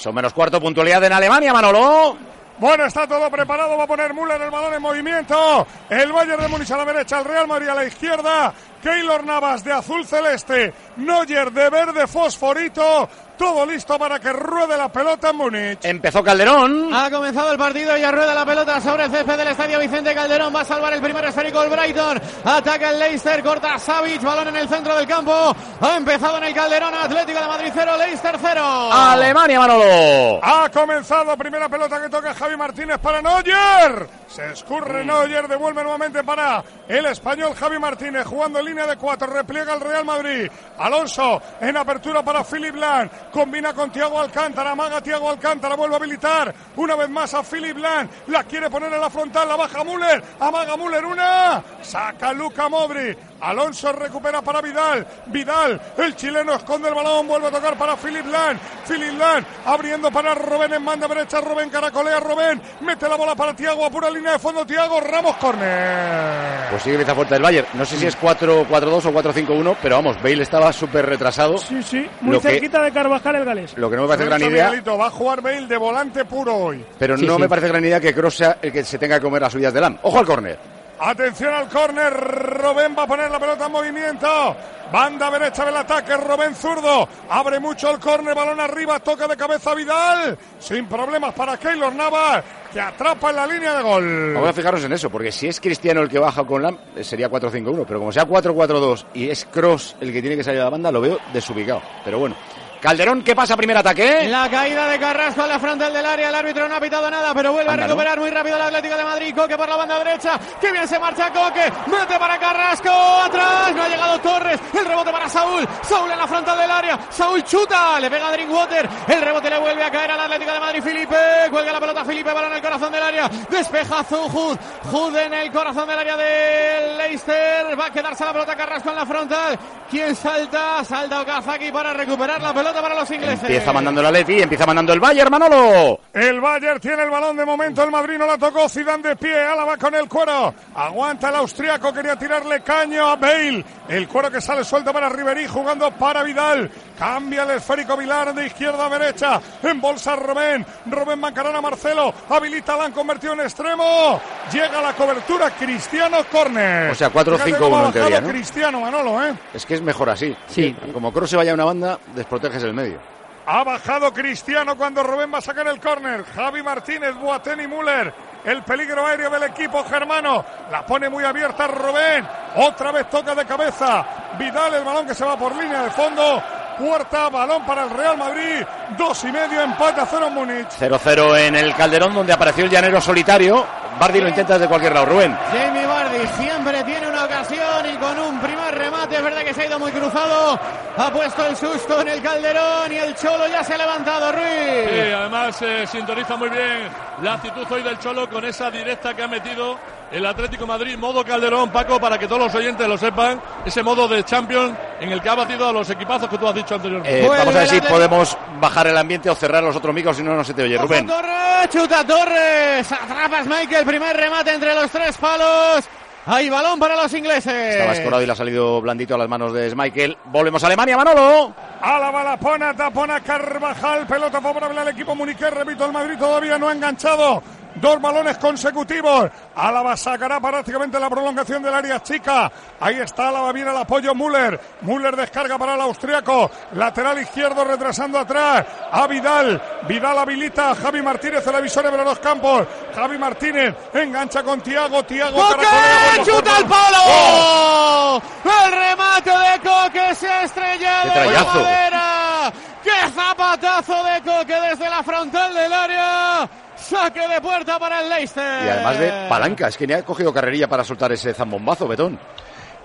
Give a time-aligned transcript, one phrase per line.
[0.00, 2.16] Son menos cuarto puntualidad en Alemania, Manolo.
[2.58, 3.76] Bueno, está todo preparado.
[3.76, 5.66] Va a poner Müller el balón en movimiento.
[5.90, 8.54] El Bayern de Múnich a la derecha, el Real Madrid a la izquierda.
[8.82, 10.72] Keylor Navas de azul celeste.
[10.96, 13.10] Neuer de verde fosforito.
[13.40, 15.78] Todo listo para que ruede la pelota en Múnich.
[15.82, 16.92] Empezó Calderón.
[16.92, 20.14] Ha comenzado el partido y ya rueda la pelota sobre el césped del estadio Vicente
[20.14, 20.54] Calderón.
[20.54, 22.20] Va a salvar el primer esférico el Brighton.
[22.44, 25.56] Ataca el Leicester, corta Savic, balón en el centro del campo.
[25.80, 28.92] Ha empezado en el Calderón Atlético de Madrid 0, Leicester 0.
[28.92, 30.40] Alemania, Manolo.
[30.42, 34.06] Ha comenzado primera pelota que toca Javi Martínez para Neuer.
[34.26, 39.28] Se escurre Neuer, devuelve nuevamente para el español Javi Martínez jugando en línea de cuatro.
[39.28, 40.50] Repliega el Real Madrid.
[40.76, 43.10] Alonso en apertura para Philip Lang.
[43.32, 44.72] Combina con Tiago Alcántara.
[44.72, 45.76] Amaga Tiago Alcántara.
[45.76, 48.08] Vuelve a habilitar una vez más a Philip Lang.
[48.28, 49.48] La quiere poner en la frontal.
[49.48, 50.22] La baja Müller.
[50.40, 51.04] Amaga Müller.
[51.04, 51.62] Una.
[51.82, 53.16] Saca Luca Modri.
[53.40, 55.06] Alonso recupera para Vidal.
[55.26, 58.58] Vidal, el chileno esconde el balón, vuelve a tocar para Philip Lang.
[58.86, 61.40] Philip Lang abriendo para Robén en banda derecha.
[61.40, 62.60] Robén caracolea Robén.
[62.82, 63.86] Mete la bola para Tiago.
[63.86, 65.00] Apura línea de fondo Tiago.
[65.00, 66.68] Ramos corner.
[66.70, 67.66] Pues sigue empieza fuerte del Bayern.
[67.74, 71.56] No sé si es 4-4-2 o 4-5-1 pero vamos, Bale estaba súper retrasado.
[71.58, 73.76] Sí, sí, muy Lo que- cerquita de Carvajal el galés.
[73.76, 76.56] Lo que no me parece gran idea, Miguelito, Va a jugar Bale de volante puro
[76.56, 76.84] hoy.
[76.98, 77.40] pero Sí, no sí.
[77.42, 79.72] me parece gran idea que Kroos sea el que se tenga que comer las suyas
[79.72, 79.98] de Lam.
[80.02, 80.58] Ojo al córner.
[81.02, 82.12] Atención al córner.
[82.12, 84.56] Robén va a poner la pelota en movimiento.
[84.92, 86.14] Banda derecha del ataque.
[86.14, 87.08] Robén zurdo.
[87.30, 88.34] Abre mucho el córner.
[88.34, 88.98] Balón arriba.
[89.00, 90.36] Toca de cabeza Vidal.
[90.58, 92.44] Sin problemas para Keylor Navas.
[92.70, 94.32] Que atrapa en la línea de gol.
[94.34, 97.02] Vamos a fijarnos en eso, porque si es Cristiano el que baja con Lam, eh,
[97.02, 97.84] sería 4-5-1.
[97.86, 100.92] Pero como sea 4-4-2 y es Cross el que tiene que salir a la banda,
[100.92, 101.80] lo veo desubicado.
[102.04, 102.36] Pero bueno.
[102.80, 103.58] Calderón, ¿qué pasa?
[103.58, 104.26] Primer ataque.
[104.26, 106.30] La caída de Carrasco a la frontal del área.
[106.30, 109.04] El árbitro no ha pitado nada, pero vuelve a recuperar muy rápido el Atlético de
[109.04, 109.34] Madrid.
[109.36, 110.40] Coque por la banda derecha.
[110.58, 111.70] Qué bien se marcha Coque.
[111.86, 112.90] Mete para Carrasco.
[112.90, 113.74] Atrás.
[113.74, 114.58] No ha llegado Torres.
[114.72, 115.68] El rebote para Saúl.
[115.82, 116.98] Saúl en la frontal del área.
[117.10, 118.00] Saúl chuta.
[118.00, 118.88] Le pega a Drinkwater.
[119.08, 120.82] El rebote le vuelve a caer al Atlético de Madrid.
[120.82, 121.16] Felipe.
[121.50, 122.04] Cuelga la pelota.
[122.04, 122.32] Felipe.
[122.32, 123.28] Balón en el corazón del área.
[123.50, 124.56] Despeja Zuhud.
[124.90, 127.78] Jud en el corazón del área del Leicester.
[127.78, 129.58] Va a quedarse la pelota Carrasco en la frontal.
[129.90, 130.82] ¿Quién salta?
[130.82, 133.42] Salta Okazaki para recuperar la pelota para los ingleses.
[133.42, 136.00] Empieza mandando la Leti, empieza mandando el Bayern, Manolo.
[136.12, 139.40] El Bayern tiene el balón de momento, el Madrid no la tocó, Zidane de pie,
[139.40, 144.40] Álava con el cuero, aguanta el austriaco, quería tirarle caño a Bale, el cuero que
[144.40, 146.70] sale suelto para Ribery jugando para Vidal,
[147.00, 152.76] cambia el esférico Vilar de izquierda a derecha, en bolsa Robén, Robén Macarena Marcelo, habilita
[152.76, 154.20] la han convertido en extremo,
[154.52, 156.90] llega la cobertura Cristiano Corner.
[156.90, 158.32] O sea, 4-5-1 Fíjate cómo ha en teoría, bajado ¿no?
[158.34, 159.34] Cristiano Manolo, ¿eh?
[159.54, 160.36] Es que es mejor así.
[160.46, 160.76] Sí.
[160.92, 162.98] Como Kroos se vaya a una banda, desproteges el medio.
[163.46, 166.24] Ha bajado Cristiano cuando Rubén va a sacar el córner.
[166.24, 168.12] Javi Martínez, Boateng y Müller.
[168.44, 170.44] El peligro aéreo del equipo germano.
[170.70, 172.28] La pone muy abierta Rubén.
[172.56, 174.04] Otra vez toca de cabeza.
[174.38, 176.42] Vidal, el balón que se va por línea de fondo.
[176.80, 178.64] Puerta, balón para el Real Madrid.
[178.96, 180.68] Dos y medio, empate a cero en Múnich.
[180.80, 183.66] 0-0 en el Calderón, donde apareció el llanero solitario.
[183.98, 185.04] Bardi lo intenta desde cualquier lado.
[185.04, 185.36] Rubén.
[185.52, 189.62] Jamie Vardy siempre tiene una ocasión y con un primer remate es verdad que se
[189.62, 190.58] ha ido muy cruzado.
[190.96, 194.90] Ha puesto el susto en el Calderón y el Cholo ya se ha levantado, Ruiz.
[194.90, 196.88] Sí, además eh, sintoniza muy bien
[197.20, 199.76] la actitud hoy del Cholo con esa directa que ha metido
[200.10, 204.08] el Atlético Madrid, modo Calderón, Paco, para que todos los oyentes lo sepan, ese modo
[204.08, 207.24] de Champions en el que ha batido a los equipazos que tú has dicho anteriormente.
[207.24, 210.22] Eh, vamos a ver si podemos bajar el ambiente o cerrar los otros micros, si
[210.22, 210.76] no, no se te oye.
[210.78, 211.06] Rubén.
[211.06, 215.88] Torres, chuta Torres, atrapas Michael, primer remate entre los tres palos.
[216.26, 217.74] Hay balón para los ingleses.
[217.74, 220.16] Estaba escorado y le ha salido blandito a las manos de Michael.
[220.26, 221.54] Volvemos a Alemania, Manolo.
[221.80, 226.68] Álava la pone, tapona Carvajal, pelota favorable al equipo muniqués, repito, el Madrid todavía no
[226.68, 227.42] ha enganchado.
[227.80, 229.30] Dos balones consecutivos.
[229.56, 232.50] Álava sacará prácticamente la prolongación del área chica.
[232.78, 234.60] Ahí está Álava, viene el apoyo Müller.
[234.82, 236.50] Müller descarga para el austriaco.
[236.72, 238.66] Lateral izquierdo retrasando atrás.
[238.92, 239.60] A Vidal.
[239.88, 242.66] Vidal habilita a Javi Martínez, el avisor de los campos.
[242.94, 245.02] Javi Martínez engancha con Tiago.
[245.04, 246.92] Tiago ¡Chuta al jugar.
[247.08, 248.22] ¡Oh!
[248.44, 248.64] palo!
[248.64, 252.52] El remate de Coque se ha estrellado ¡Qué en la madera.
[252.82, 256.48] ¡Qué zapatazo de Coque desde la frontal del área!
[256.90, 258.66] Saque de puerta para el Leicester.
[258.66, 262.18] Y además de palanca, es que ni ha cogido carrerilla para soltar ese zambombazo, Betón.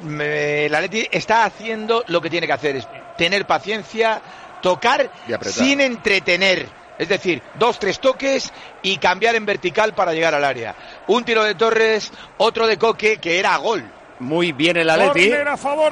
[0.01, 2.87] Me- el Atleti está haciendo lo que tiene que hacer, es
[3.17, 4.21] tener paciencia,
[4.61, 5.09] tocar
[5.51, 6.67] sin entretener.
[6.97, 10.75] Es decir, dos, tres toques y cambiar en vertical para llegar al área.
[11.07, 13.83] Un tiro de Torres, otro de Coque, que era gol.
[14.19, 15.29] Muy bien el Atleti.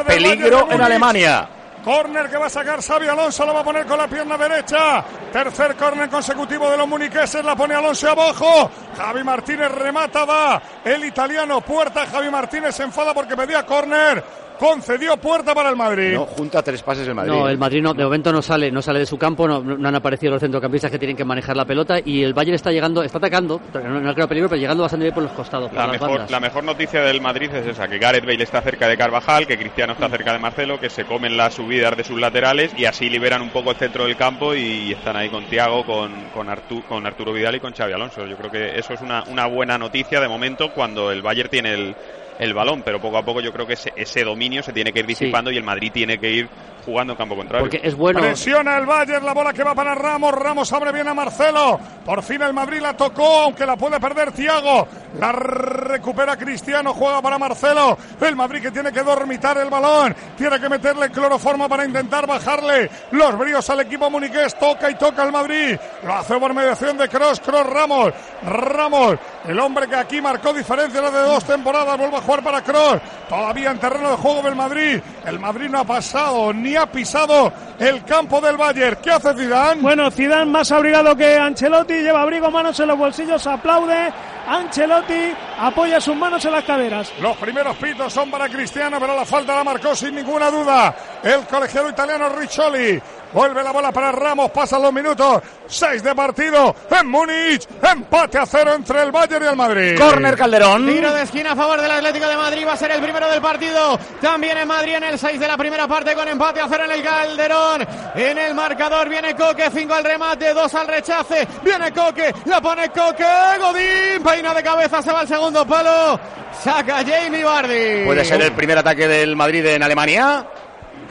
[0.05, 0.81] Peligro en.
[0.81, 1.49] Alemania.
[1.83, 5.03] Córner que va a sacar Xavi Alonso, lo va a poner con la pierna derecha.
[5.31, 8.71] Tercer córner consecutivo de los muniqueses, la pone Alonso abajo.
[8.95, 11.59] Javi Martínez remata, va el italiano.
[11.61, 14.23] Puerta, Javi Martínez se enfada porque pedía córner.
[14.59, 16.13] Concedió puerta para el Madrid.
[16.13, 17.31] No, junta tres pases el Madrid.
[17.31, 19.87] No, el Madrid no, de momento no sale, no sale de su campo, no, no
[19.87, 23.03] han aparecido los centrocampistas que tienen que manejar la pelota y el Bayern está llegando,
[23.03, 26.29] está atacando, no, no creo peligro, pero llegando bastante bien por los costados, La mejor,
[26.29, 29.57] la mejor noticia del Madrid es esa, que Gareth Bale está cerca de Carvajal, que
[29.57, 33.09] Cristiano está cerca de Marcelo, que se comen las subidas de sus laterales y así
[33.09, 36.83] liberan un poco el centro del campo y están ahí con Tiago, con, con, Artu-
[36.85, 38.25] con Arturo Vidal y con Xavi Alonso.
[38.25, 41.73] Yo creo que eso es una, una buena noticia de momento cuando el Bayern tiene
[41.73, 41.95] el,
[42.39, 44.99] el balón, pero poco a poco yo creo que ese, ese dominio se tiene que
[44.99, 46.49] ir disipando y el Madrid tiene que ir
[46.85, 47.65] jugando en campo contrario.
[47.65, 48.19] Porque es bueno.
[48.19, 50.33] Presiona el Bayern, la bola que va para Ramos.
[50.33, 51.79] Ramos abre bien a Marcelo.
[52.05, 54.87] Por fin el Madrid la tocó, aunque la puede perder Tiago.
[55.19, 57.97] La recupera Cristiano, juega para Marcelo.
[58.19, 60.15] El Madrid que tiene que dormitar el balón.
[60.37, 64.57] Tiene que meterle cloroformo para intentar bajarle los bríos al equipo muniqués.
[64.57, 65.77] Toca y toca el Madrid.
[66.03, 68.13] Lo hace por mediación de Cross, Cross Ramos.
[68.43, 72.99] Ramos, el hombre que aquí marcó diferencia de dos temporadas, vuelve a jugar para Cross.
[73.29, 74.99] Todavía en terreno de juego del Madrid.
[75.25, 78.97] El Madrid no ha pasado ni ha pisado el campo del Bayern.
[79.01, 79.81] ¿Qué hace Zidane?
[79.81, 84.11] Bueno, Zidane más abrigado que Ancelotti, lleva abrigo, manos en los bolsillos, aplaude.
[84.47, 87.11] Ancelotti apoya sus manos en las caderas.
[87.21, 90.93] Los primeros pitos son para Cristiano, pero la falta la marcó sin ninguna duda
[91.23, 93.01] el colegiado italiano Riccioli.
[93.33, 95.41] Vuelve la bola para Ramos, pasan los minutos.
[95.67, 97.67] Seis de partido en Múnich.
[97.81, 99.97] Empate a cero entre el Bayern y el Madrid.
[99.97, 100.85] Córner Calderón.
[100.85, 102.65] Tiro de esquina a favor del Atlético de Madrid.
[102.67, 103.97] Va a ser el primero del partido.
[104.21, 106.91] También en Madrid en el 6 de la primera parte con empate a cero en
[106.91, 107.87] el Calderón.
[108.15, 109.69] En el marcador viene Coque.
[109.73, 111.47] 5 al remate, 2 al rechace.
[111.63, 112.33] Viene Coque.
[112.45, 113.25] La pone Coque.
[113.59, 114.23] Godín.
[114.23, 115.01] Peina de cabeza.
[115.01, 116.19] Se va al segundo palo.
[116.63, 118.05] Saca Jamie Vardy.
[118.05, 120.45] Puede ser el primer ataque del Madrid en Alemania.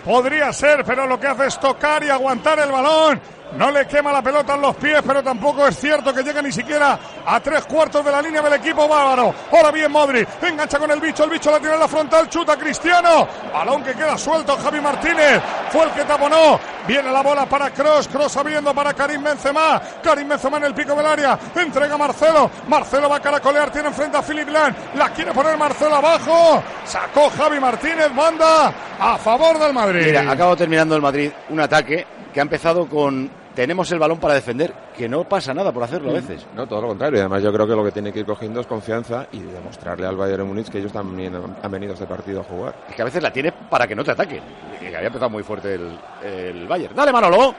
[0.04, 3.20] Podría ser, pero lo que hace es tocar y aguantar el balón.
[3.56, 6.52] No le quema la pelota en los pies, pero tampoco es cierto que llegue ni
[6.52, 9.34] siquiera a tres cuartos de la línea del equipo bávaro.
[9.52, 12.56] Ahora bien, Modri engancha con el bicho, el bicho la tiene en la frontal, chuta
[12.56, 13.28] Cristiano.
[13.52, 16.58] Balón que queda suelto, Javi Martínez fue el que taponó.
[16.86, 19.80] Viene la bola para Cross, Cross abriendo para Karim Benzema.
[20.02, 22.50] Karim Benzema en el pico del área, entrega Marcelo.
[22.68, 24.74] Marcelo va a caracolear, tiene enfrente a Philip Lan.
[24.94, 26.62] La quiere poner Marcelo abajo.
[26.84, 30.06] Sacó Javi Martínez, banda a favor del Madrid.
[30.06, 34.34] Mira, acabo terminando el Madrid un ataque que ha empezado con tenemos el balón para
[34.34, 36.46] defender, que no pasa nada por hacerlo a veces.
[36.54, 37.20] No, todo lo contrario.
[37.20, 40.16] Además, yo creo que lo que tiene que ir cogiendo es confianza y demostrarle al
[40.16, 42.74] Bayern Múnich que ellos también han venido a este partido a jugar.
[42.88, 44.42] Es que a veces la tiene para que no te ataquen.
[44.80, 46.94] Que había empezado muy fuerte el, el Bayern.
[46.94, 47.54] Dale, Manolo.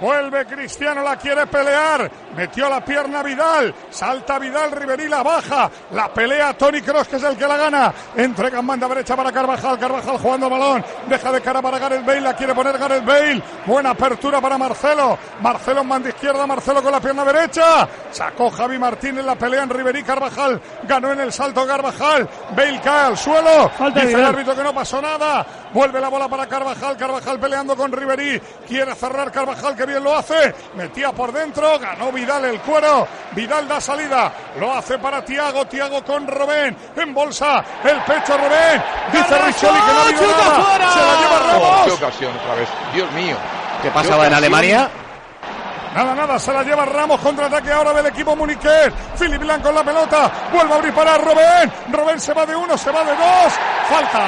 [0.00, 2.10] Vuelve Cristiano, la quiere pelear.
[2.36, 3.74] Metió la pierna Vidal.
[3.90, 5.70] Salta Vidal, Riverí la baja.
[5.92, 7.94] La pelea Tony Cross, que es el que la gana.
[8.16, 9.78] Entrega en banda derecha para Carvajal.
[9.78, 10.84] Carvajal jugando el balón.
[11.06, 12.20] Deja de cara para Gareth Bale.
[12.20, 13.42] La quiere poner Gareth Bale.
[13.66, 15.16] Buena apertura para Marcelo.
[15.40, 16.46] Marcelo en banda izquierda.
[16.46, 17.88] Marcelo con la pierna derecha.
[18.10, 20.02] Sacó Javi Martínez la pelea en Riverí.
[20.02, 22.28] Carvajal ganó en el salto Carvajal.
[22.56, 23.70] Bale cae al suelo.
[23.70, 25.46] Falta Dice el árbitro que no pasó nada.
[25.72, 26.96] Vuelve la bola para Carvajal.
[26.96, 28.40] Carvajal peleando con Riverí.
[28.66, 30.54] Quiere cerrar Carvajal, que bien lo hace.
[30.74, 31.78] Metía por dentro.
[31.78, 33.06] Ganó Vidal el cuero.
[33.32, 34.32] Vidal da salida.
[34.58, 35.64] Lo hace para Tiago.
[35.66, 36.76] Tiago con Robén.
[36.96, 37.64] En bolsa.
[37.84, 38.82] El pecho Robén.
[39.12, 40.64] Dice Richoli que no ha habido chuta nada.
[40.64, 40.90] fuera.
[40.92, 41.84] Se la lleva Oh, Ramos.
[41.86, 42.68] qué ocasión otra vez.
[42.94, 43.36] Dios mío.
[43.82, 44.34] ¿Qué pasaba en.
[44.34, 44.88] Alemania?
[45.94, 48.92] Nada, nada, se la lleva Ramos, contraataque ahora del equipo muniqués.
[49.16, 51.72] Philip Blanc con la pelota, vuelve a abrir para Robén.
[51.92, 53.52] Robén se va de uno, se va de dos.
[53.88, 54.20] Falta.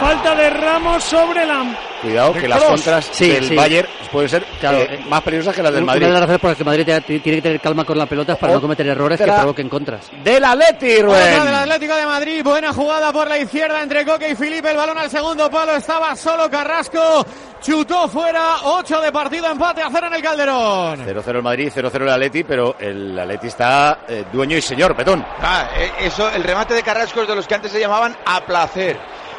[0.00, 1.74] Falta de Ramos sobre Lam.
[2.02, 3.54] Cuidado, que las contras Sí, del sí.
[3.56, 6.06] Bayern pueden ser Claro, eh, más peligrosas que las del Una Madrid.
[6.06, 8.38] de las razones por las que Madrid tiene que tener calma con la pelota es
[8.38, 10.10] para no cometer errores que provoquen contras.
[10.22, 11.54] Del Atleti, Otra del Rubén.
[11.54, 15.10] Atlético de Madrid, buena jugada por la izquierda entre Coque y Felipe, el balón al
[15.10, 17.26] segundo palo, estaba solo Carrasco,
[17.60, 21.00] chutó fuera, 8 de partido, empate a cero en el Calderón.
[21.06, 25.24] 0-0 el Madrid, 0-0 el Atleti, pero el Atleti está eh, dueño y señor, Petón.
[25.40, 28.40] Ah, eh, eso, el remate de Carrasco es de los que antes se llamaban a
[28.44, 28.98] placer.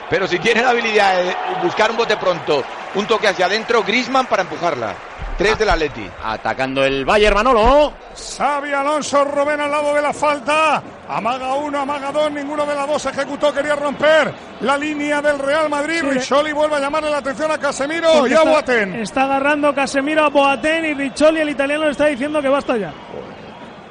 [0.09, 2.63] Pero si tiene la habilidad de buscar un bote pronto,
[2.95, 4.93] un toque hacia adentro, Grisman para empujarla.
[5.37, 6.05] Tres del Atleti.
[6.21, 7.93] Atacando el Bayern, Manolo.
[8.13, 10.83] Xavi Alonso, Robén al lado de la falta.
[11.07, 15.69] Amaga uno, amaga dos, ninguno de las dos ejecutó, quería romper la línea del Real
[15.69, 16.01] Madrid.
[16.01, 16.09] Sí.
[16.09, 18.95] Richoli vuelve a llamarle la atención a Casemiro Porque y a está, Boateng.
[18.95, 22.91] está agarrando Casemiro a Boateng y Richoli, el italiano, le está diciendo que basta ya.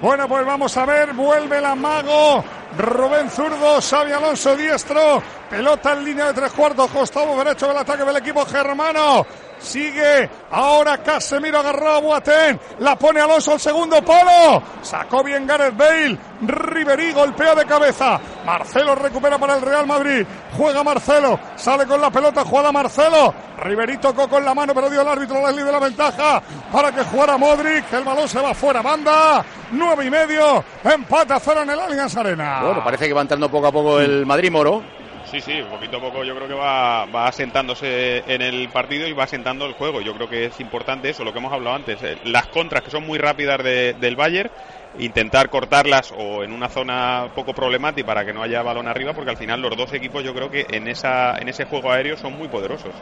[0.03, 2.45] Bueno, pues vamos a ver, vuelve el amago.
[2.77, 8.05] Rubén Zurdo, Xavi Alonso diestro, pelota en línea de tres cuartos, costado derecho del ataque
[8.05, 9.27] del equipo germano.
[9.59, 12.61] Sigue ahora Casemiro agarrado a Boateng.
[12.79, 14.63] La pone Alonso al segundo palo.
[14.83, 16.19] Sacó bien Gareth Bale.
[16.43, 18.21] Ribery golpea de cabeza.
[18.47, 20.25] Marcelo recupera para el Real Madrid.
[20.57, 21.39] Juega Marcelo.
[21.57, 22.45] Sale con la pelota.
[22.45, 23.35] Juega Marcelo.
[23.59, 26.41] Ribery tocó con la mano, pero dio el árbitro Leslie de la ventaja
[26.73, 27.93] para que jugara Modric.
[27.93, 28.81] El balón se va fuera.
[28.81, 29.45] Banda.
[29.73, 30.65] Nueve y medio.
[30.85, 32.61] Empate a cero en el Allianz Arena.
[32.77, 34.83] Parece que va entrando poco a poco el Madrid Moro.
[35.31, 39.13] Sí, sí, poquito a poco yo creo que va, va asentándose en el partido y
[39.13, 40.01] va asentando el juego.
[40.01, 42.03] Yo creo que es importante eso, lo que hemos hablado antes.
[42.03, 44.51] eh, Las contras que son muy rápidas de- del Bayern,
[44.99, 49.31] intentar cortarlas o en una zona poco problemática para que no haya balón arriba, porque
[49.31, 52.33] al final los dos equipos yo creo que en, esa, en ese juego aéreo son
[52.39, 52.95] muy poderosos.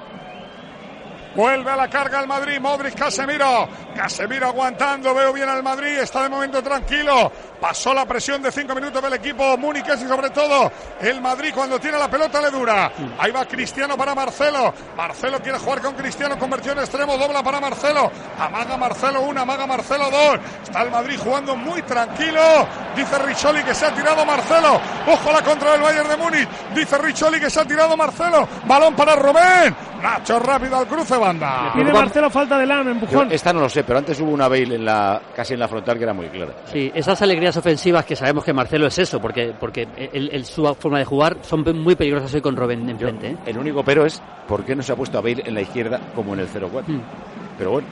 [1.37, 3.69] Vuelve a la carga el Madrid, Modric, Casemiro.
[3.95, 7.31] Casemiro aguantando, veo bien al Madrid, está de momento tranquilo.
[7.61, 11.79] Pasó la presión de cinco minutos del equipo Múnich y sobre todo el Madrid cuando
[11.79, 12.91] tiene la pelota le dura.
[13.19, 14.73] Ahí va Cristiano para Marcelo.
[14.97, 18.11] Marcelo quiere jugar con Cristiano, convirtió en extremo, dobla para Marcelo.
[18.39, 20.39] Amaga Marcelo una, amaga Marcelo dos.
[20.63, 22.67] Está el Madrid jugando muy tranquilo.
[22.95, 24.81] Dice Richoli que se ha tirado Marcelo.
[25.07, 26.49] Ojo la contra del Bayern de Múnich.
[26.75, 28.49] Dice Richoli que se ha tirado Marcelo.
[28.65, 29.77] Balón para Rubén.
[30.03, 31.73] Nacho rápido al cruce banda.
[31.75, 33.29] Pide Marcelo falta de Lam, empujón.
[33.29, 35.69] Yo esta no lo sé, pero antes hubo una Bale en la, casi en la
[35.69, 36.53] frontal que era muy clara.
[36.67, 40.65] Sí, esas alegrías ofensivas que sabemos que Marcelo es eso, porque, porque el, el- su
[40.75, 43.31] forma de jugar son muy peligrosas hoy con Robben enfrente.
[43.31, 43.37] ¿eh?
[43.47, 46.01] El único pero es por qué no se ha puesto a Bale en la izquierda
[46.15, 46.83] como en el 0-4.
[46.87, 47.01] Hmm.
[47.59, 47.87] Pero bueno.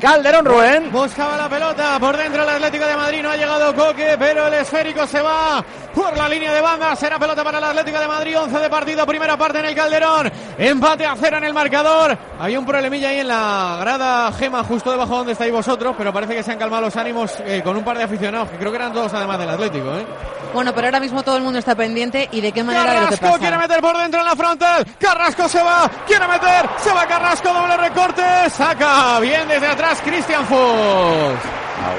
[0.00, 0.90] Calderón Rubén.
[0.90, 3.22] Buscaba la pelota por dentro el Atlético de Madrid.
[3.22, 5.62] No ha llegado Coque, pero el esférico se va
[5.94, 6.96] por la línea de banda.
[6.96, 8.38] Será pelota para el Atlético de Madrid.
[8.38, 10.32] 11 de partido, primera parte en el Calderón.
[10.56, 12.16] Empate a cero en el marcador.
[12.38, 16.34] Hay un problemilla ahí en la grada Gema, justo debajo donde estáis vosotros, pero parece
[16.34, 18.76] que se han calmado los ánimos eh, con un par de aficionados, que creo que
[18.76, 19.98] eran todos además del Atlético.
[19.98, 20.06] ¿eh?
[20.54, 23.08] Bueno, pero ahora mismo todo el mundo está pendiente y de qué manera de lo
[23.08, 23.38] que Carrasco pasa.
[23.38, 24.86] quiere meter por dentro en la frontal.
[24.98, 30.44] Carrasco se va, quiere meter, se va Carrasco, doble recorte, saca bien desde atrás Christian
[30.44, 31.40] Fuchs.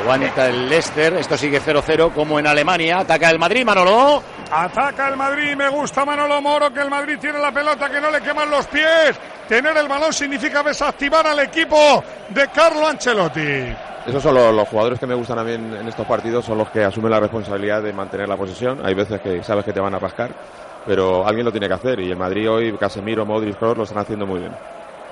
[0.02, 1.14] Aguanta el Leicester.
[1.16, 3.00] Esto sigue 0-0 como en Alemania.
[3.00, 4.24] Ataca el Madrid, Manolo.
[4.52, 8.12] Ataca el Madrid, me gusta Manolo Moro, que el Madrid tiene la pelota, que no
[8.12, 9.18] le queman los pies.
[9.48, 13.74] Tener el balón significa desactivar al equipo de Carlo Ancelotti.
[14.06, 16.58] Esos son los, los jugadores que me gustan a mí en, en estos partidos, son
[16.58, 18.86] los que asumen la responsabilidad de mantener la posesión.
[18.86, 20.32] Hay veces que sabes que te van a rascar,
[20.86, 24.00] pero alguien lo tiene que hacer y el Madrid hoy, Casemiro, Modric, Kroos lo están
[24.00, 24.52] haciendo muy bien.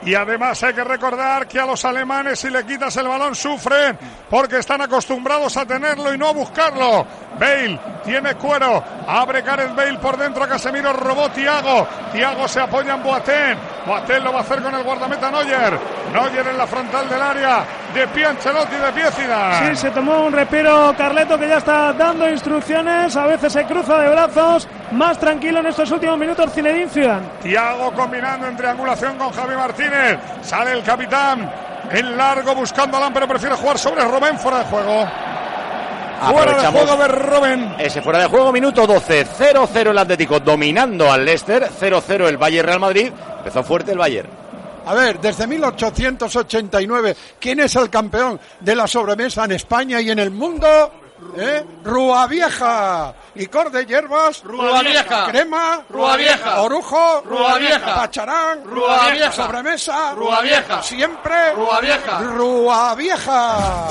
[0.03, 3.97] Y además hay que recordar que a los alemanes si le quitas el balón sufren
[4.29, 7.05] porque están acostumbrados a tenerlo y no a buscarlo.
[7.37, 11.87] Bale tiene cuero, abre Gareth Bale por dentro a Casemiro, robó Tiago.
[12.11, 13.57] Tiago se apoya en Boateng.
[13.85, 15.79] Boateng lo va a hacer con el guardameta Neuer.
[16.13, 17.65] Neuer en la frontal del área.
[17.93, 19.69] De pie Ancelotti, de pie Zidane.
[19.69, 23.97] Sí, se tomó un respiro Carleto que ya está dando instrucciones, a veces se cruza
[23.97, 27.25] de brazos, más tranquilo en estos últimos minutos Zinedine Zidane.
[27.41, 29.88] Tiago combinando en triangulación con Javi Martínez.
[30.41, 31.51] Sale el capitán
[31.91, 35.07] en largo buscando a Lam, pero prefiere jugar sobre Robén fuera de juego.
[36.31, 37.75] Fuera de juego de Robén.
[37.79, 39.25] Ese fuera de juego, minuto 12.
[39.25, 41.69] 0-0 el Atlético dominando al Leicester.
[41.69, 43.11] 0-0 el Bayern Real Madrid.
[43.37, 44.29] Empezó fuerte el Bayern.
[44.85, 50.19] A ver, desde 1889, ¿quién es el campeón de la sobremesa en España y en
[50.19, 50.67] el mundo?
[51.37, 51.65] ¿Eh?
[51.83, 53.13] Rúa Vieja.
[53.35, 54.43] Licor de hierbas.
[54.43, 55.25] Rúa Vieja.
[55.27, 55.81] Crema.
[55.89, 56.61] Rúa Vieja.
[56.61, 57.21] Orujo.
[57.25, 57.95] Rúa Vieja.
[57.95, 58.63] Pacharán.
[58.63, 59.31] Rúa Vieja.
[59.31, 60.13] Sobremesa.
[60.15, 60.81] Rúa Vieja.
[60.83, 61.53] Siempre.
[61.55, 62.19] Rúa Vieja.
[62.19, 63.87] Rúa Vieja.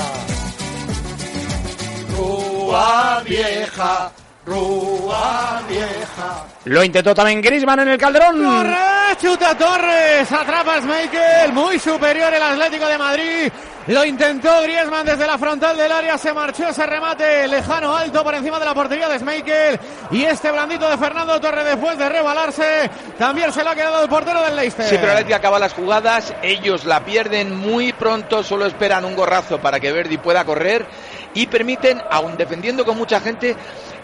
[2.15, 4.11] Rúa Vieja.
[4.45, 6.45] Rúa Vieja.
[6.65, 8.41] Lo intentó también Griezmann en el Calderón.
[8.43, 13.51] Torres, chuta Torres, atrapa Schmeichel, muy superior el Atlético de Madrid.
[13.89, 18.35] Lo intentó Griezmann desde la frontal del área, se marchó ese remate lejano, alto por
[18.35, 19.79] encima de la portería de Schmeichel.
[20.11, 24.07] Y este blandito de Fernando Torres después de rebalarse, también se lo ha quedado el
[24.07, 24.85] portero del Leicester.
[24.85, 29.57] Sí, pero Atlético acaba las jugadas, ellos la pierden muy pronto, solo esperan un gorrazo
[29.57, 30.85] para que Verdi pueda correr
[31.33, 33.55] y permiten, aun defendiendo con mucha gente,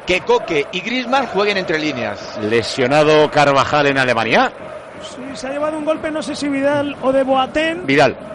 [0.08, 2.40] que Coque y Griezmann jueguen entre líneas.
[2.42, 4.52] Lesionado Carvajal en Alemania.
[5.00, 7.86] Sí, se ha llevado un golpe, no sé si Vidal o de Boateng.
[7.86, 8.35] Vidal.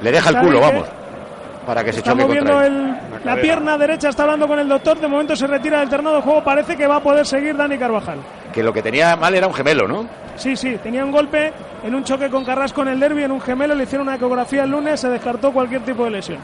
[0.00, 0.86] Le deja el ¿Sabe culo, vamos.
[1.66, 2.96] Para que se Está choque moviendo contra él.
[3.20, 4.98] el- la pierna derecha, está hablando con el doctor.
[4.98, 6.42] De momento se retira del terreno de juego.
[6.42, 8.18] Parece que va a poder seguir Dani Carvajal.
[8.52, 10.06] Que lo que tenía mal era un gemelo, ¿no?
[10.36, 11.52] Sí, sí, tenía un golpe
[11.84, 13.74] en un choque con Carrasco en el derby, en un gemelo.
[13.74, 16.38] Le hicieron una ecografía el lunes, se descartó cualquier tipo de lesión.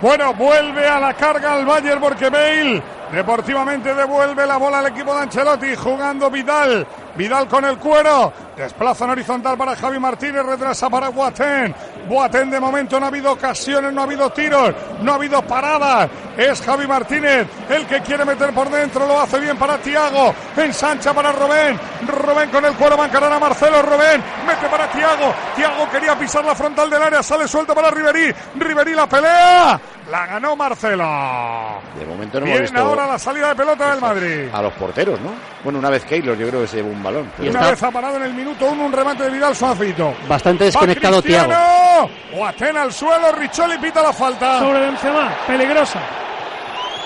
[0.00, 5.14] Bueno, vuelve a la carga el Bayern porque Bale deportivamente devuelve la bola al equipo
[5.14, 6.86] de Ancelotti jugando Vidal.
[7.16, 8.32] Vidal con el cuero.
[8.56, 11.74] Desplaza en horizontal para Javi Martínez, retrasa para Boateng.
[12.08, 16.10] Boateng de momento no ha habido ocasiones, no ha habido tiros, no ha habido paradas.
[16.36, 20.34] Es Javi Martínez el que quiere meter por dentro, lo hace bien para Tiago.
[20.56, 21.78] Ensancha para Robén.
[22.06, 23.82] Robén con el cuero va a Marcelo.
[23.82, 25.34] Robén mete para Tiago.
[25.56, 28.32] Tiago quería pisar la frontal del área, sale suelto para Riverí.
[28.56, 29.80] Riverí la pelea.
[30.10, 31.80] La ganó Marcelo.
[31.98, 34.48] De momento no hemos visto ahora la salida de pelota del Madrid.
[34.52, 35.30] a los porteros, ¿no?
[35.64, 37.30] Bueno, una vez Keylor yo creo que se llevó un balón.
[37.40, 40.14] Y una vez ha parado en el minuto uno un remate de Vidal Suavito.
[40.28, 41.48] Bastante desconectado Tiago.
[41.48, 42.10] Tiago.
[42.36, 44.58] Boateng al suelo, Richoli pita la falta.
[44.60, 46.00] Sobre Benzema, peligrosa.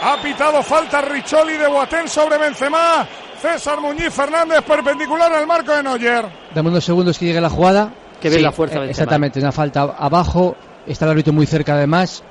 [0.02, 3.06] Ha pitado falta Richoli de Boateng sobre Benzema.
[3.40, 6.24] César Muñiz Fernández perpendicular al marco de Neuer.
[6.54, 7.90] Dame unos segundos que llegue la jugada.
[8.20, 8.90] Que ve la fuerza Benzema.
[8.90, 10.56] Exactamente, una falta abajo.
[10.86, 12.22] Está el árbitro muy cerca además.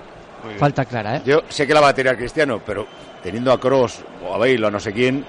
[0.43, 0.57] bien.
[0.59, 1.21] Falta clara, ¿eh?
[1.25, 2.85] Yo sé que la va a tirar Cristiano, pero
[3.23, 5.25] teniendo a Cross o a Bale o a no sé quién,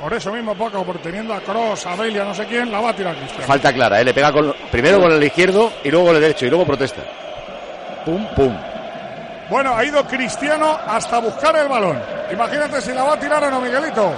[0.00, 2.70] Por eso mismo, poco, por teniendo a Cross, a Bale y a no sé quién,
[2.70, 3.46] la va a tirar Cristiano.
[3.46, 4.04] falta clara, ¿eh?
[4.04, 7.02] Le pega con, primero con el izquierdo y luego con el derecho y luego protesta.
[8.04, 8.54] Pum, pum.
[9.48, 11.98] Bueno, ha ido Cristiano hasta buscar el balón.
[12.30, 14.12] Imagínate si la va a tirar o no, Miguelito.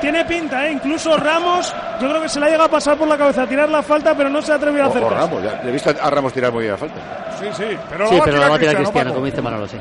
[0.00, 0.72] Tiene pinta, ¿eh?
[0.72, 3.46] Incluso Ramos, yo creo que se le ha llegado a pasar por la cabeza a
[3.46, 5.02] tirar la falta, pero no se ha atrevido a hacer.
[5.02, 5.60] Ramos, ya.
[5.62, 6.94] Le he visto a Ramos tirar muy bien la falta.
[7.38, 9.14] Sí, sí, pero Sí, la va pero a la va a tirar Cristiano, Paco.
[9.16, 9.76] como dice Manolo, sí.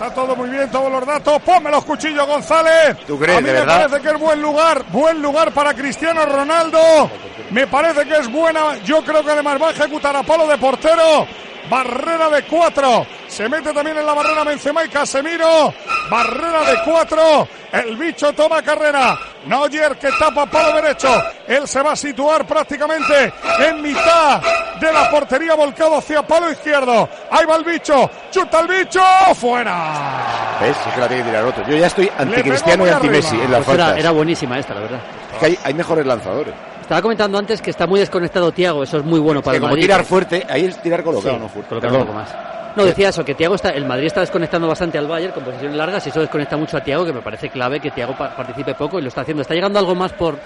[0.00, 1.42] Está todo muy bien, todos los datos.
[1.42, 2.96] Ponme los cuchillos, González.
[3.04, 3.88] ¿Tú crees, A mí de me verdad?
[3.88, 7.10] parece que es buen lugar, buen lugar para Cristiano Ronaldo.
[7.50, 8.76] Me parece que es buena.
[8.84, 11.26] Yo creo que además va a ejecutar a palo de portero.
[11.68, 13.06] Barrera de cuatro.
[13.26, 15.72] Se mete también en la barrera Benzema y Casemiro.
[16.10, 17.48] Barrera de cuatro.
[17.72, 19.18] El bicho toma carrera.
[19.46, 21.08] Neuer que tapa palo derecho.
[21.46, 24.40] Él se va a situar prácticamente en mitad
[24.80, 27.08] de la portería volcado hacia palo izquierdo.
[27.30, 28.10] Ahí va el bicho.
[28.30, 29.02] Chuta el bicho.
[29.34, 30.58] Fuera.
[30.60, 30.76] ¿Ves?
[30.86, 31.66] Es que la tiene que tirar otro.
[31.66, 35.00] Yo ya estoy anti-Cristiano y anti-Messi en las Pues era buenísima esta, la verdad.
[35.34, 36.54] Es que hay, hay mejores lanzadores.
[36.88, 39.60] Estaba comentando antes que está muy desconectado Tiago, eso es muy bueno para que el
[39.60, 39.82] como Madrid.
[39.82, 41.68] tirar fuerte, ahí es tirar colocado, Sí, no fuerte.
[41.68, 42.00] colocar Perdón.
[42.00, 42.34] un poco más.
[42.76, 45.76] No, decía eso, que Tiago está, el Madrid está desconectando bastante al Bayern con posiciones
[45.76, 48.74] largas y eso desconecta mucho a Tiago, que me parece clave que Tiago pa- participe
[48.74, 49.42] poco y lo está haciendo.
[49.42, 50.38] Está llegando algo más por,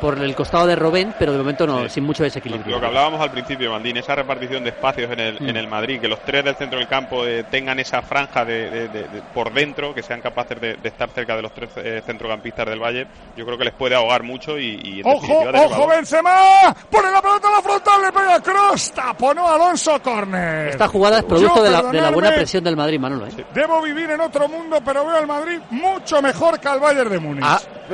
[0.00, 2.74] por el costado de Robén, pero de momento no, sin mucho desequilibrio.
[2.76, 5.48] Lo que hablábamos al principio, Maldín, esa repartición de espacios en el, Mm.
[5.48, 8.70] en el Madrid, que los tres del centro del campo eh, tengan esa franja de,
[8.70, 11.70] de- de- de- por dentro, que sean capaces de, de estar cerca de los tres
[11.76, 15.44] eh, centrocampistas del Valle, yo creo que les puede ahogar mucho y, y en Ojo,
[15.54, 16.74] ojo, Benzema.
[16.90, 18.92] Pone la pelota a la frontal, le pega Cross.
[18.92, 20.68] Taponó Alonso Corner.
[20.68, 23.26] Esta jugada es producto de la, de la buena presión del Madrid, Manolo.
[23.26, 23.44] ¿eh?
[23.54, 27.18] Debo vivir en otro mundo, pero veo al Madrid mucho mejor que al Bayern de
[27.18, 27.44] Múnich.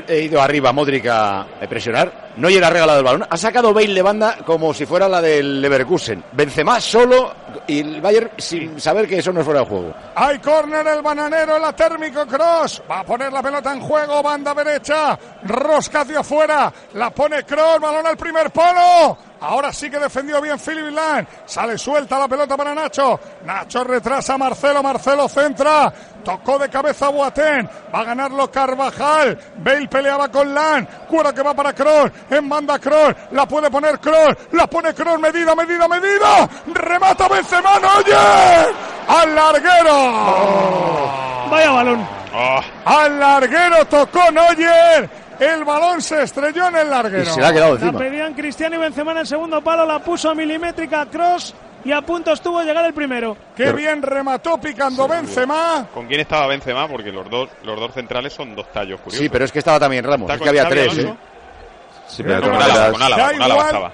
[0.09, 2.31] Ha ido arriba Modric a presionar.
[2.37, 3.27] No llega regalado el balón.
[3.29, 6.25] Ha sacado Bale de banda como si fuera la del Leverkusen.
[6.33, 7.35] Benzema solo
[7.67, 9.95] y el Bayern sin saber que eso no es fuera de juego.
[10.15, 12.83] Hay córner el bananero, la térmico cross.
[12.91, 15.19] Va a poner la pelota en juego, banda derecha.
[15.45, 16.73] Rosca hacia afuera.
[16.95, 19.19] La pone cross, balón al primer polo.
[19.41, 21.27] Ahora sí que defendió bien Philip Lang.
[21.47, 23.19] Sale suelta la pelota para Nacho.
[23.45, 24.83] Nacho retrasa a Marcelo.
[24.83, 25.93] Marcelo centra.
[26.23, 27.67] Tocó de cabeza a Boateng.
[27.95, 29.39] Va a ganarlo Carvajal.
[29.57, 30.87] Bale peleaba con Lang.
[31.09, 32.11] Cuero que va para Kroos.
[32.29, 33.15] En banda Kroos.
[33.33, 34.37] La puede poner Kroos.
[34.53, 35.19] La pone Kroos.
[35.19, 36.49] Medida, medida, medida.
[36.75, 37.79] Remata Benzema.
[37.79, 38.75] Neuer.
[39.09, 39.97] Al larguero.
[41.51, 42.07] Vaya balón.
[42.85, 45.09] Al larguero tocó Neuer.
[45.41, 47.23] El balón se estrelló en el larguero.
[47.23, 47.99] Y se le ha quedado La encima.
[47.99, 52.33] pedían Cristiano y Benzema en el segundo palo, la puso milimétrica Cross y a punto
[52.33, 53.37] estuvo de llegar el primero.
[53.57, 55.87] Qué bien remató picando Benzema.
[55.95, 56.87] ¿Con quién estaba Benzema?
[56.89, 59.19] Porque los dos, los dos centrales son dos tallos curiosos.
[59.23, 60.29] Sí, pero es que estaba también Ramos.
[60.29, 60.99] ¿Está Es que había tres.
[60.99, 61.15] ¿eh?
[62.07, 62.93] Sí, pero con con Álava, Álava.
[62.93, 63.67] con Álava, Da con Álava igual.
[63.67, 63.93] estaba.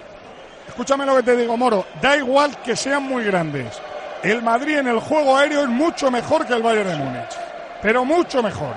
[0.69, 1.87] Escúchame lo que te digo, Moro.
[2.03, 3.81] Da igual que sean muy grandes.
[4.23, 7.37] El Madrid en el juego aéreo es mucho mejor que el Bayern de Múnich.
[7.83, 8.75] Pero mucho mejor.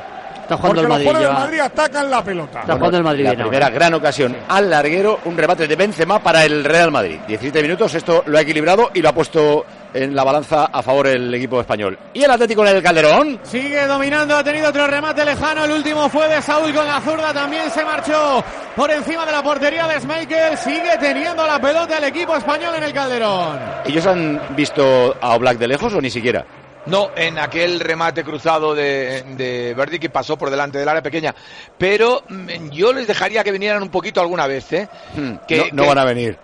[0.50, 1.06] Está jugando Porque el los Madrid.
[1.06, 2.60] jugadores del lleva- Madrid atacan la pelota.
[2.62, 6.44] Está jugando el Madrid La primera gran ocasión al larguero, un remate de Benzema para
[6.44, 7.20] el Real Madrid.
[7.28, 11.06] 17 minutos, esto lo ha equilibrado y lo ha puesto en la balanza a favor
[11.08, 11.98] el equipo español.
[12.14, 13.40] ¿Y el Atlético en el Calderón?
[13.44, 15.66] Sigue dominando, ha tenido otro remate lejano.
[15.66, 17.32] El último fue de Saúl con la zurda.
[17.34, 18.44] También se marchó
[18.76, 20.58] por encima de la portería de Schmeichel.
[20.58, 23.60] Sigue teniendo la pelota el equipo español en el Calderón.
[23.86, 26.44] ¿Ellos han visto a Oblak de lejos o ni siquiera?
[26.90, 31.34] No, en aquel remate cruzado de, de Verdi que pasó por delante del área pequeña.
[31.78, 34.88] Pero mm, yo les dejaría que vinieran un poquito alguna vez, ¿eh?
[35.16, 36.38] Hmm, Que- no, no que- van a venir.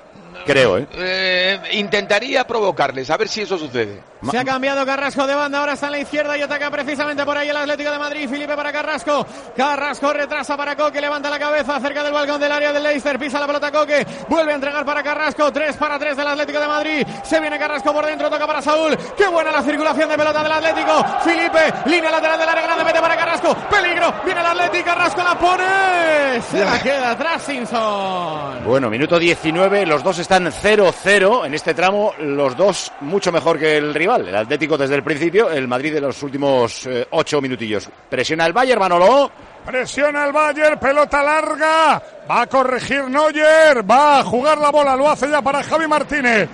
[0.45, 0.87] Creo, ¿eh?
[0.93, 4.01] Eh, intentaría provocarles, a ver si eso sucede.
[4.31, 7.37] Se ha cambiado Carrasco de banda, ahora está en la izquierda y ataca precisamente por
[7.37, 8.29] ahí el Atlético de Madrid.
[8.29, 9.25] Felipe para Carrasco.
[9.55, 13.19] Carrasco retrasa para Coque, levanta la cabeza cerca del balcón del área del Leicester.
[13.19, 15.51] Pisa la pelota Coque, vuelve a entregar para Carrasco.
[15.51, 17.07] 3 para 3 del Atlético de Madrid.
[17.23, 18.97] Se viene Carrasco por dentro, toca para Saúl.
[19.15, 21.05] Qué buena la circulación de pelota del Atlético.
[21.23, 23.55] Felipe, línea lateral del área grande, mete para Carrasco.
[23.69, 26.41] Peligro, viene el Atlético, Carrasco la pone.
[26.51, 28.63] Se la queda atrás Simpson.
[28.65, 33.77] Bueno, minuto 19, los dos están 0-0 en este tramo, los dos mucho mejor que
[33.77, 34.27] el rival.
[34.27, 37.89] El Atlético desde el principio, el Madrid de los últimos eh, ocho minutillos.
[38.09, 39.31] Presiona el Bayern, Manolo.
[39.65, 42.01] Presiona el Bayern, pelota larga.
[42.29, 46.49] Va a corregir Neuer, va a jugar la bola, lo hace ya para Javi Martínez.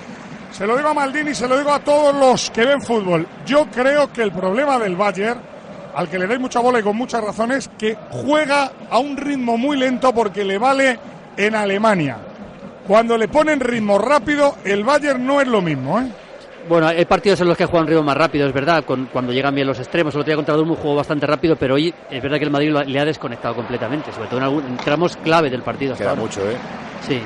[0.52, 3.28] Se lo digo a Maldini, se lo digo a todos los que ven fútbol.
[3.46, 5.42] Yo creo que el problema del Bayern,
[5.96, 9.58] al que le dais mucha bola y con muchas razones, que juega a un ritmo
[9.58, 11.00] muy lento porque le vale
[11.38, 12.18] en Alemania.
[12.92, 16.08] Cuando le ponen ritmo rápido, el Bayern no es lo mismo, ¿eh?
[16.68, 19.56] Bueno, hay partidos en los que juegan ritmo más rápido, es verdad, con- cuando llegan
[19.56, 20.14] bien los extremos.
[20.14, 22.70] El otro día contra Dortmund jugó bastante rápido, pero hoy es verdad que el Madrid
[22.70, 25.94] lo le ha desconectado completamente, sobre todo en, algún, en tramos clave del partido.
[25.94, 26.22] hasta Queda ahora.
[26.22, 26.58] mucho, ¿eh?
[27.08, 27.24] Sí.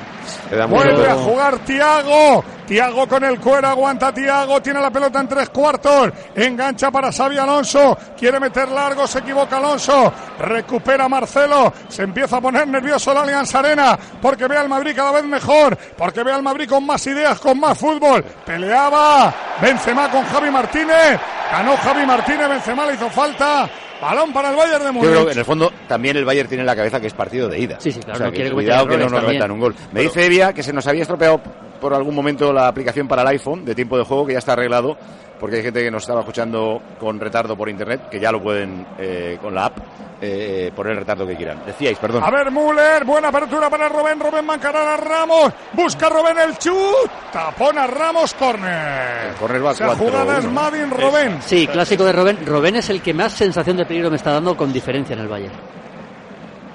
[0.69, 2.43] Vuelve a jugar Tiago.
[2.65, 6.11] Tiago con el cuero, aguanta Tiago, tiene la pelota en tres cuartos.
[6.33, 7.95] Engancha para Xavi Alonso.
[8.17, 10.11] Quiere meter largo, se equivoca Alonso.
[10.39, 11.71] Recupera Marcelo.
[11.87, 15.77] Se empieza a poner nervioso la Alianza Arena porque ve al Madrid cada vez mejor.
[15.95, 18.23] Porque ve al Madrid con más ideas, con más fútbol.
[18.23, 21.19] Peleaba Benzema con Javi Martínez.
[21.51, 23.69] Ganó Javi Martínez, Benzema le hizo falta.
[24.05, 25.09] Balón para el Bayern de Yo Múnich.
[25.11, 27.47] creo que en el fondo también el Bayern tiene en la cabeza que es partido
[27.49, 27.77] de ida.
[27.79, 29.59] Sí, sí, claro, O sea, no que quiere cometer cuidado que no nos metan un
[29.59, 29.75] gol.
[29.91, 31.41] Me dice Evia que se nos había estropeado
[31.85, 34.53] por algún momento la aplicación para el iPhone de tiempo de juego, que ya está
[34.53, 34.97] arreglado,
[35.39, 38.87] porque hay gente que nos estaba escuchando con retardo por internet, que ya lo pueden
[38.97, 39.77] eh, con la app
[40.19, 41.61] eh, poner el retardo que quieran.
[41.63, 42.23] Decíais, perdón.
[42.23, 47.07] A ver, Müller, buena apertura para Robén, Robén mancará a Ramos, busca Robén el chut,
[47.31, 49.27] tapón a Ramos, córner.
[49.29, 50.45] El córner va Esa 4-1, jugada es.
[50.45, 51.37] Madin Robén.
[51.43, 52.43] Sí, clásico de Robén.
[52.47, 55.27] Robén es el que más sensación de peligro me está dando con diferencia en el
[55.27, 55.53] Bayern.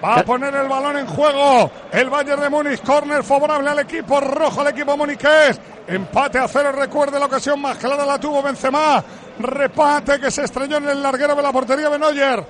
[0.02, 1.70] Va a poner el balón en juego.
[1.92, 5.60] El Bayern de Múnich, córner favorable al equipo rojo, al equipo muniqués.
[5.86, 9.02] Empate a cero, recuerde la ocasión más clara la tuvo Benzema.
[9.38, 12.44] Repate que se estrelló en el larguero de la portería de Neuer.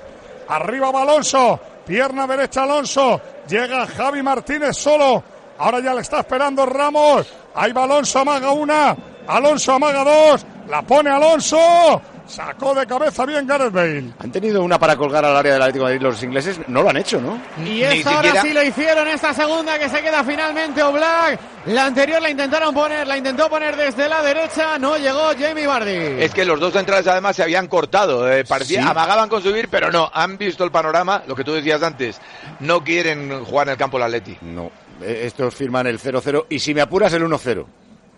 [0.48, 3.20] Arriba va Alonso, pierna derecha Alonso.
[3.48, 5.22] Llega Javi Martínez solo.
[5.58, 7.26] Ahora ya le está esperando Ramos.
[7.54, 8.96] Ahí va Alonso, amaga una.
[9.26, 10.46] Alonso amaga dos.
[10.68, 12.02] La pone Alonso.
[12.30, 14.04] Sacó de cabeza bien Gareth Bale.
[14.20, 16.90] Han tenido una para colgar al área del Atlético de Madrid los ingleses, no lo
[16.90, 17.40] han hecho, ¿no?
[17.64, 21.40] Y esta ahora sí lo hicieron, esta segunda que se queda finalmente Oblak.
[21.66, 26.22] La anterior la intentaron poner, la intentó poner desde la derecha, no llegó Jamie Vardy.
[26.22, 28.88] Es que los dos centrales además se habían cortado, eh, parecía, Sí.
[28.88, 32.20] amagaban con subir, pero no, han visto el panorama, lo que tú decías antes,
[32.60, 34.38] no quieren jugar en el campo el Atleti.
[34.42, 34.70] No,
[35.02, 37.66] eh, estos firman el 0-0 y si me apuras el 1-0.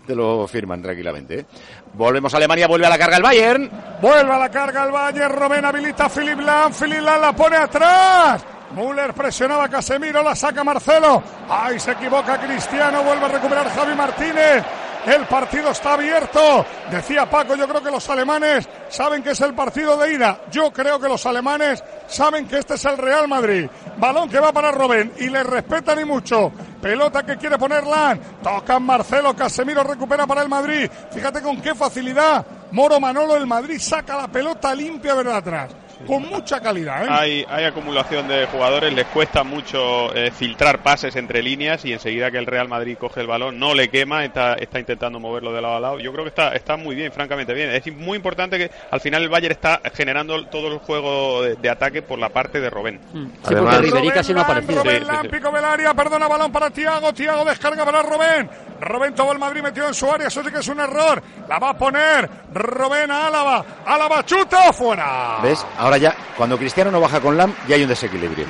[0.06, 1.40] Te lo firman tranquilamente.
[1.40, 1.46] ¿eh?
[1.94, 3.70] Volvemos a Alemania, vuelve a la carga el Bayern.
[4.00, 5.34] Vuelve a la carga el Bayern.
[5.34, 6.72] Robén habilita a Philip Lam.
[6.72, 8.44] Philip Lam la pone atrás.
[8.74, 11.22] Müller presionaba a Casemiro, la saca Marcelo.
[11.48, 14.64] Ay, se equivoca Cristiano, vuelve a recuperar Javi Martínez.
[15.06, 16.64] El partido está abierto.
[16.90, 20.42] Decía Paco, yo creo que los alemanes saben que es el partido de ida.
[20.50, 23.68] Yo creo que los alemanes saben que este es el Real Madrid.
[23.96, 26.52] Balón que va para Robén y le respetan y mucho.
[26.80, 28.20] Pelota que quiere poner Lan.
[28.42, 30.88] Tocan Marcelo, Casemiro recupera para el Madrid.
[31.10, 32.46] Fíjate con qué facilidad.
[32.70, 35.81] Moro Manolo, el Madrid saca la pelota limpia verdad atrás.
[36.06, 37.08] Con mucha calidad, ¿eh?
[37.10, 42.30] Hay, hay acumulación de jugadores, les cuesta mucho eh, filtrar pases entre líneas y enseguida
[42.30, 45.62] que el Real Madrid coge el balón no le quema, está, está intentando moverlo de
[45.62, 45.98] lado a lado.
[45.98, 47.70] Yo creo que está, está muy bien, francamente bien.
[47.70, 51.70] Es muy importante que al final el Bayern está generando todo el juego de, de
[51.70, 53.00] ataque por la parte de Robén.
[53.12, 54.82] Sí, porque Ribery casi no ha aparecido.
[54.82, 55.28] Robén Sí, sí, Lan, sí.
[55.28, 58.48] pico del área, perdona, balón para Tiago, Tiago descarga para Robén.
[58.80, 61.22] Robén todo el Madrid metido en su área, eso sí que es un error.
[61.48, 65.38] La va a poner Robén a Álava, Álava chuta fuera.
[65.42, 65.64] ¿Ves?
[65.78, 68.46] Ahora ya, cuando Cristiano no baja con Lam, ya hay un desequilibrio.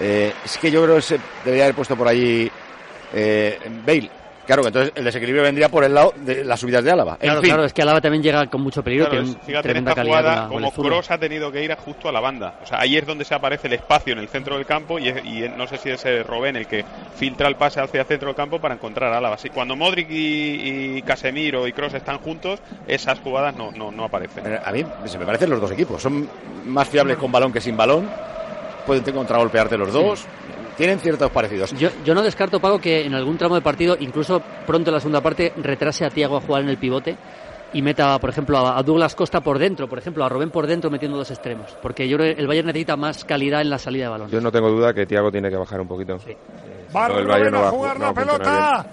[0.00, 2.50] Eh, es que yo creo que se debería haber puesto por allí
[3.12, 4.10] eh, Bale.
[4.46, 7.16] Claro, que entonces el desequilibrio vendría por el lado de las subidas de Álava.
[7.16, 9.36] Claro, en fin, claro, es que Alaba también llega con mucho peligro, Claro, tiene es-
[9.36, 10.72] un- fíjate tremenda esta calidad jugada como.
[10.72, 12.54] Kroos ha tenido que ir a- justo a la banda.
[12.62, 15.12] O sea, ahí es donde se aparece el espacio en el centro del campo y,
[15.56, 16.84] no sé si es eh, Robén el que
[17.16, 19.34] filtra el pase hacia el centro del campo para encontrar a Álava.
[19.34, 24.04] Así, cuando Modric y, y Casemiro y Kroos están juntos, esas jugadas no, no, no
[24.04, 24.44] aparecen.
[24.64, 26.00] a mí se me parecen los dos equipos.
[26.00, 26.28] Son
[26.66, 28.08] más fiables con balón que sin balón.
[28.86, 30.24] Pueden contragolpearte los dos.
[30.76, 31.72] Tienen ciertos parecidos.
[31.72, 35.00] Yo, yo no descarto, Pago, que en algún tramo de partido, incluso pronto en la
[35.00, 37.16] segunda parte, retrase a Tiago a jugar en el pivote
[37.72, 40.90] y meta, por ejemplo, a, Douglas Costa por dentro, por ejemplo, a Robén por dentro
[40.90, 41.76] metiendo dos extremos.
[41.82, 44.30] Porque yo creo que el Bayern necesita más calidad en la salida de balón.
[44.30, 46.18] Yo no tengo duda que Tiago tiene que bajar un poquito.
[46.94, 48.86] Va no, el Bayern no a va a jugar la no va a funcionar pelota.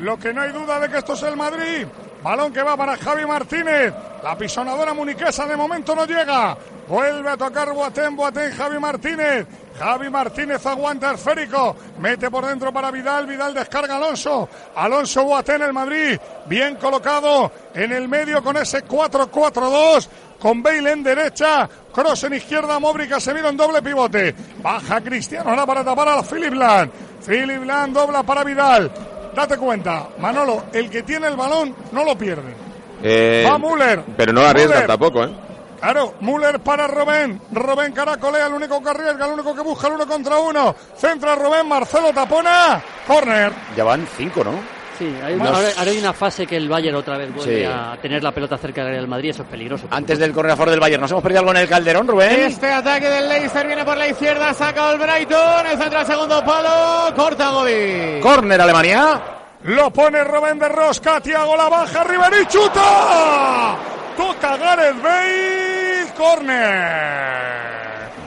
[0.00, 1.86] Lo que no hay duda de que esto es el Madrid.
[2.26, 3.94] Balón que va para Javi Martínez.
[4.24, 6.58] La pisonadora muniquesa de momento no llega.
[6.88, 9.46] Vuelve a tocar Boatén, Boatén, Javi Martínez.
[9.78, 11.76] Javi Martínez aguanta esférico.
[12.00, 13.28] Mete por dentro para Vidal.
[13.28, 14.48] Vidal descarga Alonso.
[14.74, 16.18] Alonso Boatén, el Madrid.
[16.46, 20.08] Bien colocado en el medio con ese 4-4-2.
[20.40, 21.68] Con Bale en derecha.
[21.92, 22.80] Cross en izquierda.
[22.80, 24.34] Modric Casemiro en doble pivote.
[24.60, 26.90] Baja Cristiano ahora para tapar a Philip Land.
[27.24, 28.90] Philip Land dobla para Vidal.
[29.36, 32.54] Date cuenta, Manolo, el que tiene el balón no lo pierde.
[33.02, 34.02] Eh, Va Müller.
[34.16, 34.86] Pero no arriesgan Müller.
[34.86, 35.30] tampoco, ¿eh?
[35.78, 37.38] Claro, Müller para Robén.
[37.52, 40.74] Robén caracolea, el único que arriesga, el único que busca el uno contra uno.
[40.96, 42.82] Centra Robén, Marcelo tapona.
[43.06, 43.52] Corner.
[43.76, 44.52] Ya van cinco, ¿no?
[44.98, 47.64] Sí, hay, Nos- ahora, ahora hay una fase que el Bayern otra vez vuelve Sí.
[47.64, 49.86] a tener la pelota cerca del Real Madrid, eso es peligroso.
[49.90, 52.40] Antes del favor del Bayern, ¿nos hemos perdido algo en el Calderón, Rubén?
[52.40, 56.44] Este ataque del Leicester viene por la izquierda, saca el Brighton, el centro al segundo
[56.44, 58.20] palo, corta Godín.
[58.20, 59.20] Corner Alemania.
[59.64, 63.76] Lo pone Robén de Rosca, Tiago la baja, Ribery chuta.
[64.16, 67.75] Toca Gareth Bale, corner.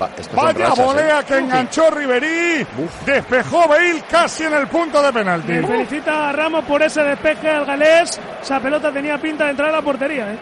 [0.01, 0.83] Va, Vaya rachas, ¿eh?
[0.83, 2.65] volea que enganchó Ribery.
[3.05, 5.53] Despejó Bale casi en el punto de penalti.
[5.53, 8.19] Le felicita a Ramos por ese despeje al galés.
[8.41, 10.31] Esa pelota tenía pinta de entrar a la portería.
[10.31, 10.37] ¿eh?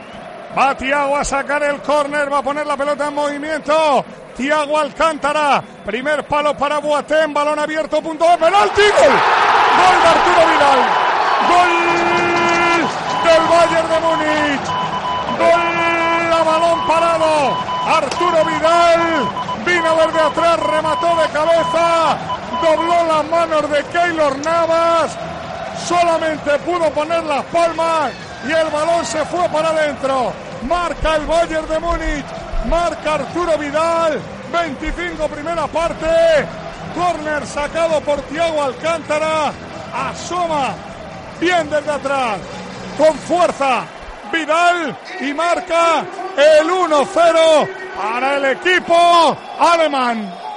[0.57, 4.05] Va Tiago a sacar el córner, va a poner la pelota en movimiento.
[4.35, 9.13] Tiago Alcántara, primer palo para Boateng, balón abierto, punto de penalti, gol.
[9.77, 10.79] Gol de Arturo Vidal.
[11.49, 11.87] Gol
[13.25, 14.65] del Bayern de Múnich.
[15.39, 17.76] Gol a balón parado.
[17.87, 19.29] Arturo Vidal
[19.65, 22.17] vino desde atrás, remató de cabeza,
[22.61, 25.17] dobló las manos de Keylor Navas
[25.87, 28.11] solamente pudo poner las palmas
[28.47, 30.33] y el balón se fue para adentro.
[30.67, 32.25] Marca el Bayern de Múnich,
[32.67, 34.19] marca Arturo Vidal,
[34.51, 36.07] 25 primera parte,
[36.95, 39.51] corner sacado por Tiago Alcántara,
[39.93, 40.73] asoma
[41.39, 42.39] bien desde atrás,
[42.97, 43.83] con fuerza.
[44.31, 46.05] Vidal y marca
[46.37, 50.47] el 1-0 para el equipo alemán.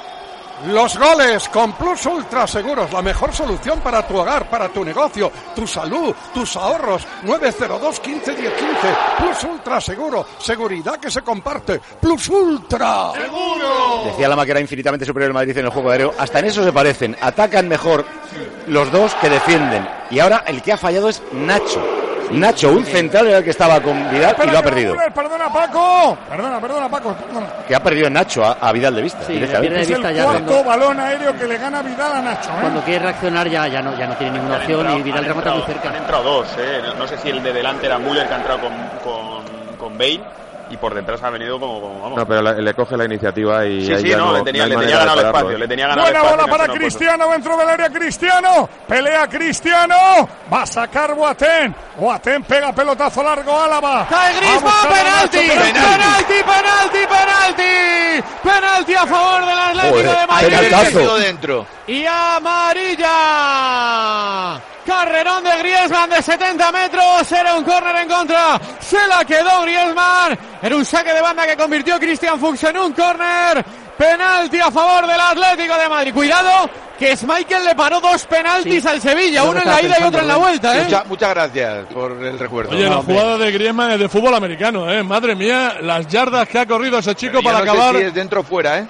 [0.67, 5.33] Los goles con Plus Ultra Seguros, la mejor solución para tu hogar, para tu negocio,
[5.55, 7.07] tu salud, tus ahorros.
[7.23, 8.75] 902 15 10 15.
[9.19, 11.81] Plus Ultra Seguro, seguridad que se comparte.
[11.99, 13.13] Plus Ultra.
[14.05, 16.15] Decía Lama que era infinitamente superior el Madrid en el juego aéreo.
[16.19, 17.17] Hasta en eso se parecen.
[17.23, 18.05] Atacan mejor
[18.67, 19.89] los dos que defienden.
[20.11, 22.00] Y ahora el que ha fallado es Nacho.
[22.31, 24.97] Nacho, un central era el que estaba con Vidal y lo ha perdido.
[25.15, 26.17] Perdona, Paco.
[26.29, 27.15] Perdona, perdona, Paco.
[27.15, 27.47] Perdona.
[27.67, 29.21] Que ha perdido Nacho a, a Vidal de vista.
[29.27, 32.23] Sí, pierde de Es el vista ya cuarto balón aéreo que le gana Vidal a
[32.23, 32.51] Nacho.
[32.51, 32.59] ¿eh?
[32.61, 35.63] cuando quiere reaccionar ya, ya, no, ya no tiene ninguna opción y Vidal remata muy
[35.63, 35.89] cerca.
[35.91, 36.81] Han entrado dos, ¿eh?
[36.97, 40.21] No sé si el de delante era Müller que ha entrado con, con, con Bale
[40.71, 42.19] y por detrás ha venido como, como vamos.
[42.19, 44.43] No, pero le, le coge la iniciativa y sí, ahí sí, ya no, no, le
[44.43, 45.59] tenía, no le tenía ganado el espacio, ¿eh?
[45.59, 46.69] le tenía ganado Buena bola para.
[46.71, 48.69] Cristiano dentro del área Cristiano.
[48.87, 49.97] Pelea Cristiano.
[50.53, 51.75] Va a sacar Boateng.
[51.99, 54.07] Boateng pega pelotazo largo Álava.
[54.09, 59.59] Cae Va a Griezmann, buscar a penalti, Nacho, penalti, penalti, penalti, penalti a favor del
[59.59, 60.57] Atlético Joder, de Madrid.
[60.57, 61.19] penaltazo.
[61.19, 61.67] Dentro.
[61.87, 63.17] Y amarilla.
[64.87, 67.33] Carrerón de Griezmann de 70 metros.
[67.33, 68.61] Era un córner en contra.
[68.81, 70.39] Se la quedó Griezmann.
[70.63, 73.65] Era un saque de banda que convirtió Christian Fuchs en un córner.
[73.97, 76.15] Penalti a favor del Atlético de Madrid.
[76.15, 78.89] Cuidado, que Schmeichel le paró dos penaltis Sí.
[78.89, 79.43] al Sevilla.
[79.45, 80.85] Uno en la ida y otro en la pensando, vuelta, ¿eh?
[80.85, 82.71] Mucha- muchas gracias por el recuerdo.
[82.73, 83.15] Oye, No, la hombre.
[83.15, 85.03] jugada de Griezmann es de fútbol americano, ¿eh?
[85.03, 87.97] Madre mía, las yardas que ha corrido ese chico Pero para no sé acabar.
[87.97, 88.87] si es dentro o fuera, ¿eh?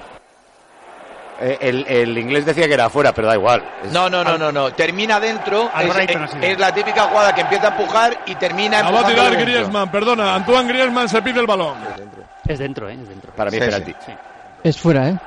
[1.41, 3.65] Eh, el, el inglés decía que era afuera, pero da igual.
[3.83, 4.73] Es- No, no, no, no, no.
[4.73, 5.71] Termina dentro.
[5.79, 6.37] Es, es- así.
[6.43, 9.47] es la típica jugada que empieza a empujar y termina La va a tirar dentro.
[9.47, 10.35] Griezmann, perdona.
[10.35, 11.77] Antoine Griezmann se pide el balón.
[12.47, 12.99] Es dentro, ¿eh?
[13.01, 13.33] Es dentro.
[13.33, 13.95] Para mí es Sí, penalti.
[14.63, 15.19] Es fuera, ¿eh?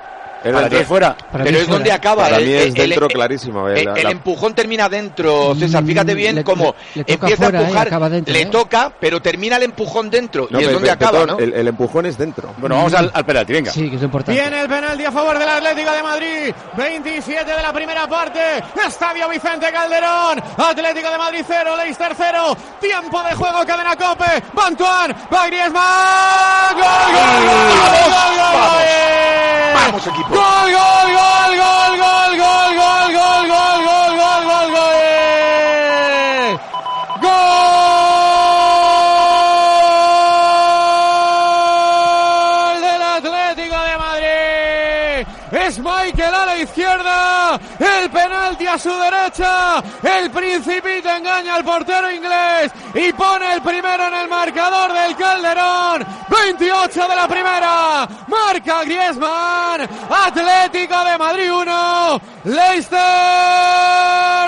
[0.43, 1.15] ¿Es para ti es fuera?
[1.32, 2.23] Para Pero es donde acaba.
[2.23, 3.69] Para el, mí es el- dentro el- clarísimo.
[3.69, 5.84] eh, el- la- el la- empujón termina dentro, César.
[5.84, 7.65] Fíjate bien Le- cómo le- le toca empieza fuera, a ¿eh?
[7.65, 8.45] empujar, dentro, le ¿eh?
[8.47, 10.47] toca, pero termina el empujón dentro.
[10.49, 11.43] No, y es pe- donde pe- acaba, Petón, ¿no?
[11.43, 12.53] el, el empujón es dentro.
[12.58, 13.71] Bueno, vamos al, al penalti, venga.
[13.71, 14.39] Sí, que es importante.
[14.41, 16.53] Viene el penalti a favor del Atlético de Madrid.
[16.77, 18.39] 27 de la primera parte.
[18.88, 20.41] Estadio Vicente Calderón.
[20.58, 22.58] Atlético de Madrid 0, Leicester 0.
[22.82, 24.43] Tiempo de juego, cadena Cope.
[24.58, 26.73] Va Antoine, va Griezmann.
[26.73, 27.47] ¡Gol, gol, gol!
[27.47, 29.22] gol, gol, gol, gol!
[29.73, 30.29] Vamos, equipo.
[30.29, 34.93] ¡Gol, gol, gol, gol, gol, gol, gol, gol, gol, gol, gol, gol, gol!
[41.43, 45.27] ¡Gol del Atlético de Madrid!
[45.51, 52.12] Es Michael a la izquierda, el penalti a su derecha, el principito engaña al portero
[52.12, 56.03] inglés y pone el primero en el marcador del Calderón.
[56.27, 62.99] 28 de la primera, marca Griezmann, Atlético de Madrid 1, Leicester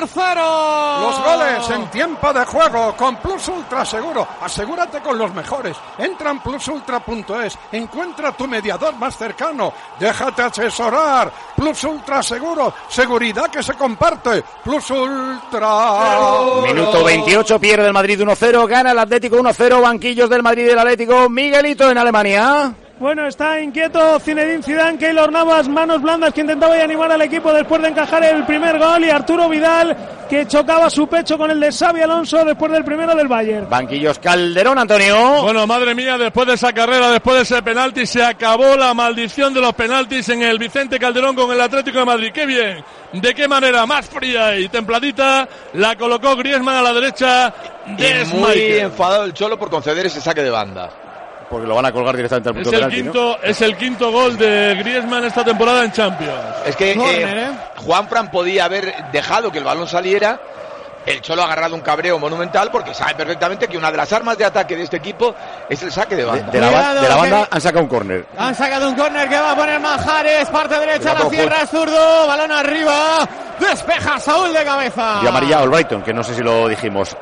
[0.08, 1.00] 0.
[1.02, 4.28] Los goles en tiempo de juego con Plus Ultra Seguro.
[4.42, 5.78] Asegúrate con los mejores.
[5.98, 7.58] Entra en plusultra.es.
[7.72, 9.74] Encuentra tu mediador más cercano.
[10.00, 11.32] Déjate asesorar.
[11.56, 12.74] Plus Ultra Seguro.
[12.90, 14.15] Seguridad que se comparte.
[14.64, 16.62] Plus Ultra.
[16.64, 20.80] Minuto 28, pierde el Madrid 1-0, gana el Atlético 1-0, banquillos del Madrid y del
[20.80, 21.30] Atlético.
[21.30, 22.74] Miguelito en Alemania.
[22.98, 27.82] Bueno, está inquieto Zinedine Zidane, Keylor Navas, manos blandas que intentaba animar al equipo después
[27.82, 29.98] de encajar el primer gol y Arturo Vidal
[30.30, 33.70] que chocaba su pecho con el de Xavi Alonso después del primero del Bayern.
[33.70, 35.42] Banquillos Calderón, Antonio.
[35.44, 39.54] Bueno, madre mía, después de esa carrera, después de ese penalti, se acabó la maldición
[39.54, 42.32] de los penaltis en el Vicente Calderón con el Atlético de Madrid.
[42.34, 42.82] ¡Qué bien!
[43.12, 43.86] ¿De qué manera?
[43.86, 47.54] Más fría y templadita, la colocó Griezmann a la derecha
[47.86, 51.05] de Y muy enfadado el Cholo por conceder ese saque de banda.
[51.50, 53.12] Porque lo van a colgar directamente al punto Es el, penalti, ¿no?
[53.12, 56.34] quinto, es el quinto gol de Griezmann esta temporada en Champions.
[56.66, 57.50] Es que eh, ¿eh?
[57.78, 60.40] Juan Fran podía haber dejado que el balón saliera.
[61.06, 64.40] El Cholo ha agarrado un cabreo monumental porque sabe perfectamente que una de las armas
[64.40, 65.36] de ataque de este equipo
[65.70, 66.52] es el saque de banda.
[66.52, 68.26] De la, ba- Cuidado, de la banda han sacado un córner.
[68.36, 72.26] Han sacado un córner que va a poner Manjares, parte derecha, la cierra es zurdo,
[72.26, 73.20] balón arriba,
[73.60, 75.20] despeja Saúl de cabeza.
[75.24, 77.16] Y amarilla al Brighton, que no sé si lo dijimos.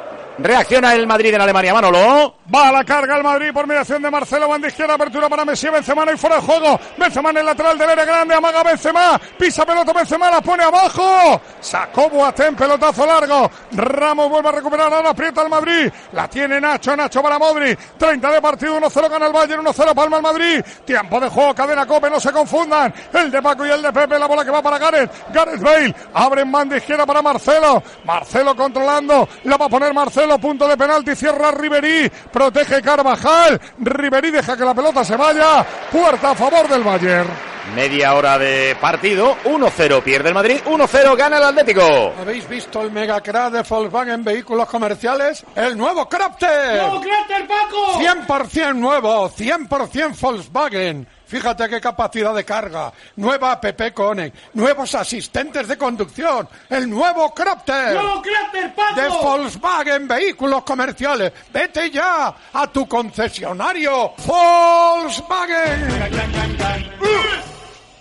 [0.43, 2.36] Reacciona el Madrid en Alemania, Manolo.
[2.53, 4.49] Va a la carga el Madrid por mediación de Marcelo.
[4.49, 5.69] Banda izquierda, apertura para Messi.
[5.69, 6.77] Benzema hay fuera de juego.
[6.97, 8.36] Benzema en el lateral del área grande.
[8.36, 9.17] Amaga Benzema.
[9.39, 10.29] Pisa pelota Benzema.
[10.29, 11.39] La pone abajo.
[11.62, 12.58] Sacó Boateng.
[12.58, 13.49] Pelotazo largo.
[13.71, 14.93] Ramos vuelve a recuperar.
[14.93, 15.89] Ahora aprieta el Madrid.
[16.12, 16.93] La tiene Nacho.
[16.93, 17.73] Nacho para Modri.
[17.97, 18.82] 30 de partido.
[18.82, 19.63] 1-0 gana el Bayern.
[19.63, 20.62] 1-0 palma el Madrid.
[20.84, 21.56] Tiempo de juego.
[21.56, 22.10] Cadena Cope.
[22.10, 22.93] No se confundan.
[23.13, 24.19] El de Paco y el de Pepe.
[24.19, 25.10] La bola que va para Gareth.
[25.34, 25.95] Gareth Bale.
[26.13, 27.82] Abre en banda izquierda para Marcelo.
[28.03, 29.29] Marcelo controlando.
[29.45, 30.33] La va a poner Marcelo.
[30.39, 31.15] Punto de penalti.
[31.15, 32.12] Cierra Ribery.
[32.32, 33.60] Protege Carvajal.
[33.80, 35.65] Ribery deja que la pelota se vaya.
[35.91, 37.54] Puerta a favor del Bayern.
[37.76, 39.38] Media hora de partido.
[39.46, 40.60] 1-0 pierde el Madrid.
[40.65, 42.13] 1-0 gana el Atlético.
[42.19, 45.43] ¿Habéis visto el mega crack de Volkswagen Vehículos Comerciales?
[45.56, 46.82] ¡El nuevo Crafter!
[46.82, 48.00] ¡Nuevo Crafter, Paco!
[48.00, 51.08] 100% nuevo, 100% Volkswagen.
[51.34, 52.93] Fíjate qué capacidad de carga.
[53.15, 54.54] Nueva app Connect.
[54.54, 56.48] Nuevos asistentes de conducción.
[56.69, 57.96] El nuevo Crafter.
[57.96, 59.02] ¡Nuevo Crafter, Paco!
[59.02, 61.34] De Volkswagen Vehículos Comerciales.
[61.52, 65.88] Vete ya a tu concesionario Volkswagen.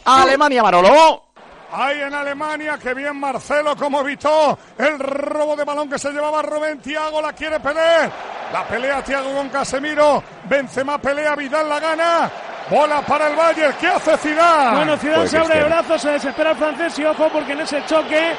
[0.05, 1.23] Alemania, Manolo.
[1.73, 6.42] Hay en Alemania, que bien Marcelo como evitó el robo de balón que se llevaba
[6.42, 8.11] Rubén Tiago, la quiere Pelé.
[8.53, 12.31] La pelea Tiago con Casemiro, Benzema pelea, Vidal la gana.
[12.70, 14.77] Bola para el Bayern, ¿qué hace Zidane?
[14.77, 17.61] Bueno, Zidane Pues se abre de brazos, se desespera el francés y ojo porque en
[17.61, 18.33] ese choque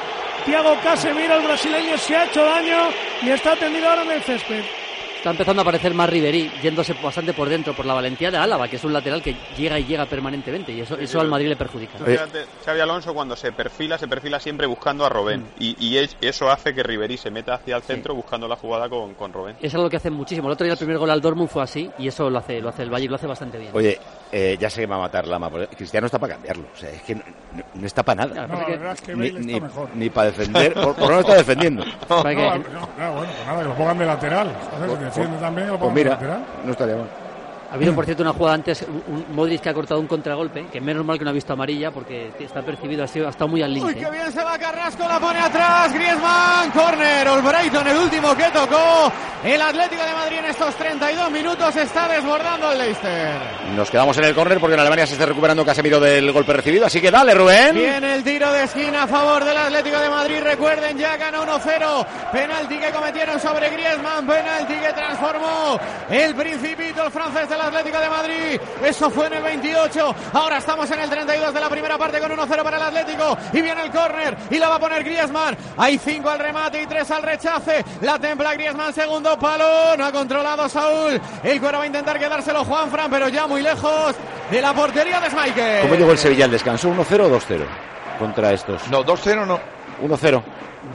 [0.44, 2.88] Thiago Casemiro, el brasileño, se ha hecho daño
[3.22, 4.64] y está tendido ahora en el césped.
[5.24, 8.68] Está empezando a aparecer más Ribery, yéndose bastante por dentro, por la valentía de Álava,
[8.68, 11.56] que es un lateral que llega y llega permanentemente, y eso, eso al Madrid le
[11.56, 11.96] perjudica.
[11.98, 15.46] Fíjate, Xavi Alonso cuando se perfila, se perfila siempre buscando a Robén.
[15.58, 18.90] Y, y es- eso hace que Ribery se meta hacia el centro buscando la jugada
[18.90, 19.56] con, con Robén.
[19.62, 20.48] Es algo que hacen muchísimo.
[20.48, 22.68] El otro día el primer gol al Dortmund fue así, y eso lo hace, lo
[22.68, 23.70] hace el Bayern, lo hace bastante bien.
[23.72, 23.98] Oye,
[24.36, 25.48] eh, ya sé que me va a matar Lama.
[25.48, 26.64] pero Cristiano está para cambiarlo.
[26.74, 27.22] O sea, es que no,
[27.56, 28.46] no- no está para nada.
[28.48, 29.88] No, la es que Ni, ni, está mejor.
[29.94, 30.74] ni para defender.
[30.74, 31.84] Por, por no lo está defendiendo.
[32.08, 32.60] No, no, claro,
[33.14, 34.52] bueno, pues nada, que lo pongan de lateral.
[34.70, 34.98] ¿sabes?
[34.98, 36.44] Que defiende también, que lo Pues pongan de mira, lateral.
[36.64, 37.06] no estaría mal.
[37.74, 40.80] Ha habido, por cierto, una jugada antes, un, Modric que ha cortado un contragolpe, que
[40.80, 43.62] menos mal que no ha visto amarilla, porque está percibido, ha, sido, ha estado muy
[43.62, 43.98] al Uy, límite.
[43.98, 49.12] qué bien se va Carrasco, la pone atrás, Griezmann, corner, Albrighton, el último que tocó.
[49.42, 53.40] El Atlético de Madrid en estos 32 minutos está desbordando el Leicester.
[53.76, 56.86] Nos quedamos en el córner porque en Alemania se está recuperando Casemiro del golpe recibido.
[56.86, 57.74] Así que dale, Rubén.
[57.74, 60.40] Viene el tiro de esquina a favor del Atlético de Madrid.
[60.42, 62.06] Recuerden, ya ganó 1-0.
[62.32, 64.26] Penalti que cometieron sobre Griezmann.
[64.26, 68.60] Penalti que transformó el principito, el francés Atlético de Madrid.
[68.84, 70.14] Eso fue en el 28.
[70.32, 73.36] Ahora estamos en el 32 de la primera parte con 1-0 para el Atlético.
[73.52, 75.56] Y viene el córner y la va a poner Griezmann.
[75.76, 77.84] Hay 5 al remate y 3 al rechace.
[78.00, 79.96] La templa Griezmann, segundo palo.
[79.96, 81.20] No ha controlado Saúl.
[81.42, 84.14] El cuero va a intentar quedárselo Juan Fran, pero ya muy lejos
[84.50, 85.82] de la portería de Schmeichel.
[85.82, 86.90] ¿Cómo llegó el Sevilla al descanso?
[86.90, 87.64] ¿1-0 o 2-0?
[88.18, 88.86] Contra estos.
[88.88, 89.58] No, 2-0 no.
[90.02, 90.42] 1-0.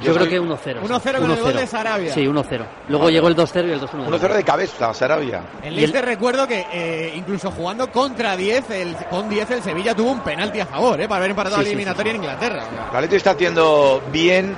[0.02, 0.82] Yo creo que 1-0.
[0.82, 2.14] 1-0 con el gol de Sarabia.
[2.14, 2.66] Sí, 1-0.
[2.88, 4.08] Luego llegó el 2-0 y el 2-1.
[4.08, 5.42] 1-0 de cabeza, Sarabia.
[5.64, 10.12] El Leicester recuerdo que eh, incluso jugando contra 10, el, con 10 el Sevilla tuvo
[10.12, 12.64] un penalti a favor, eh, para haber empatado Sí, la sí, eliminatoria en Inglaterra.
[12.92, 14.56] El Atleti está haciendo bien,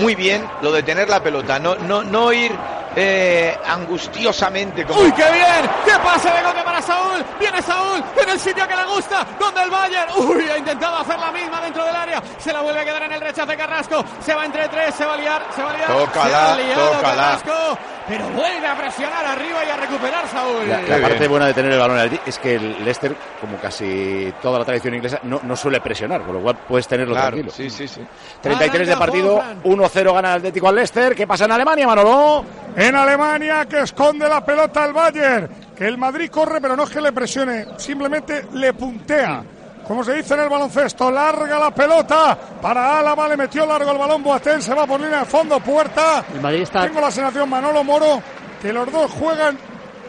[0.00, 1.58] muy bien, lo de tener la pelota.
[1.58, 2.52] No, no, no ir
[2.96, 5.00] eh, angustiosamente como...
[5.00, 5.70] ¡Uy, qué bien!
[5.84, 7.24] ¡Qué pase de golpe para Saúl!
[7.38, 10.12] Viene Saúl en el sitio que le gusta, donde el Bayern.
[10.16, 10.48] ¡Uy!
[10.48, 12.22] Ha intentado hacer la misma dentro del área.
[12.38, 14.04] Se la vuelve a quedar en el rechace Carrasco.
[14.24, 15.88] Se va entre tres, se va a liar, se va a liar.
[15.88, 17.22] Tócala, se ha liado tócala.
[17.22, 17.78] Carrasco.
[18.08, 20.68] Pero vuelve a presionar arriba y a recuperar Saúl.
[20.68, 24.58] La, la parte buena de tener el balón es que el Leicester, como casi toda
[24.58, 27.52] la tradición inglesa, no, no suele presionar, con lo cual puedes tenerlo Claro, tranquilo.
[27.52, 28.00] sí, sí, sí.
[28.40, 29.62] 33 de partido, Juanfran.
[29.62, 31.14] 1-0 gana el Atlético al Leicester.
[31.14, 32.44] ¿Qué pasa en Alemania, Manolo?
[32.76, 35.48] En Alemania que esconde la pelota al Bayern.
[35.76, 39.42] Que el Madrid corre, pero no es que le presione, simplemente le puntea.
[39.86, 43.98] Como se dice en el baloncesto, larga la pelota para Álava, le metió largo el
[43.98, 46.24] balón Boateng, se va por línea de fondo, puerta.
[46.32, 48.22] El Madrid está Tengo la sensación, Manolo Moro,
[48.60, 49.58] que los dos juegan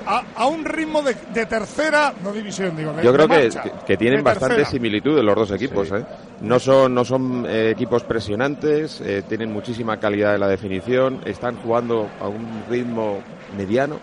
[0.05, 2.93] a, a un ritmo de, de tercera, no división, digo.
[2.93, 5.89] de- Yo creo de que, marcha, que- que tienen bastante similitud los dos equipos.
[5.91, 6.05] ¿eh?
[6.41, 11.55] No son, no son eh, equipos presionantes, eh, tienen muchísima calidad en la definición, están
[11.63, 13.19] jugando a un ritmo
[13.57, 13.99] mediano,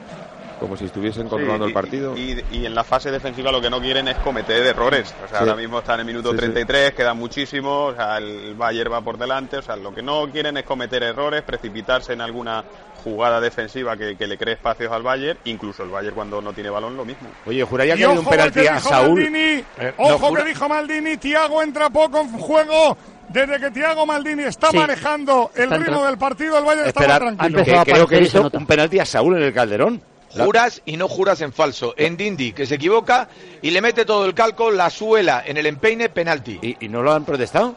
[0.61, 2.17] como si estuviesen controlando Sí, el partido.
[2.17, 5.13] Y, y en la fase defensiva lo que no quieren es cometer errores.
[5.25, 5.45] O sea, Sí.
[5.45, 6.41] ahora mismo están en el minuto Sí, sí.
[6.43, 10.29] 33, queda muchísimo, o sea, el Bayern va por delante, o sea, lo que no
[10.31, 12.63] quieren es cometer errores, precipitarse en alguna
[13.03, 16.69] jugada defensiva que, que le cree espacios al Bayern, incluso el Bayern cuando no tiene
[16.69, 17.29] balón lo mismo.
[17.47, 19.21] Oye, juraría que ha un penalti a Saúl.
[19.23, 22.97] Maldini, Eh, ojo no, que dijo Maldini, Tiago entra poco en juego.
[23.31, 24.77] Desde que Tiago Maldini está Sí.
[24.77, 27.65] manejando el Está ritmo del partido, el Bayern está más tranquilo.
[27.65, 30.03] que creo que visto un penalti a Saúl en el Calderón.
[30.37, 31.95] Juras y no juras en falso.
[31.97, 33.29] En Dindi, que se equivoca
[33.63, 36.77] y le mete todo el calco, la suela en el empeine, penalti.
[36.81, 37.75] ¿Y, no lo han protestado?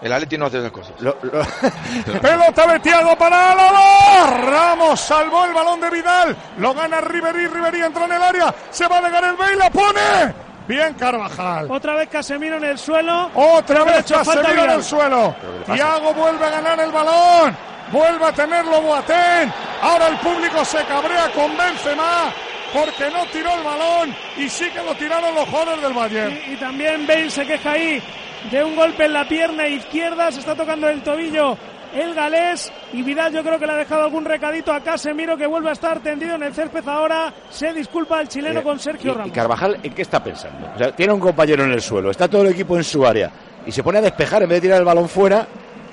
[0.00, 0.94] El Atleti no hace esas cosas.
[2.20, 4.40] Pelota de Tiago para Álava.
[4.42, 6.36] Ramos salvó el balón de Vidal.
[6.58, 7.46] Lo gana Ribery.
[7.46, 8.54] Ribery entró en el área.
[8.70, 9.56] Se va a negar el Bale.
[9.56, 10.34] La pone.
[10.66, 11.70] Bien Carvajal.
[11.70, 13.30] Otra vez Casemiro en el suelo.
[13.34, 15.34] Otra vez Casemiro en el suelo.
[15.66, 17.73] Tiago vuelve a ganar el balón.
[17.92, 19.52] Vuelve a tenerlo Boateng.
[19.82, 22.32] Ahora el público se cabrea con Benzema
[22.72, 26.38] porque no tiró el balón y sí que lo tiraron los jugadores del Bayern.
[26.48, 28.02] Y, y también Bale se queja ahí
[28.50, 30.32] de un golpe en la pierna izquierda.
[30.32, 31.56] Se está tocando el tobillo
[31.94, 32.72] el galés.
[32.92, 35.72] Y Vidal yo creo que le ha dejado algún recadito a Casemiro que vuelve a
[35.74, 37.32] estar tendido en el césped ahora.
[37.50, 39.32] Se disculpa el chileno Eh, con Sergio y, y Ramos.
[39.32, 40.68] Carvajal, ¿en qué está pensando?
[40.74, 43.30] O sea, tiene un compañero en el suelo, está todo el equipo en su área
[43.64, 45.46] y se pone a despejar en vez de tirar el balón fuera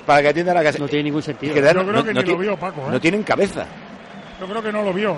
[0.06, 0.78] para que atiendan a casa.
[0.78, 1.54] No tiene ningún sentido.
[1.54, 2.90] Yo Yo creo que ni lo vio, Paco, ¿eh?
[2.90, 3.64] no tienen cabeza.
[4.40, 5.12] Yo creo que no lo vio.
[5.12, 5.16] ¿eh?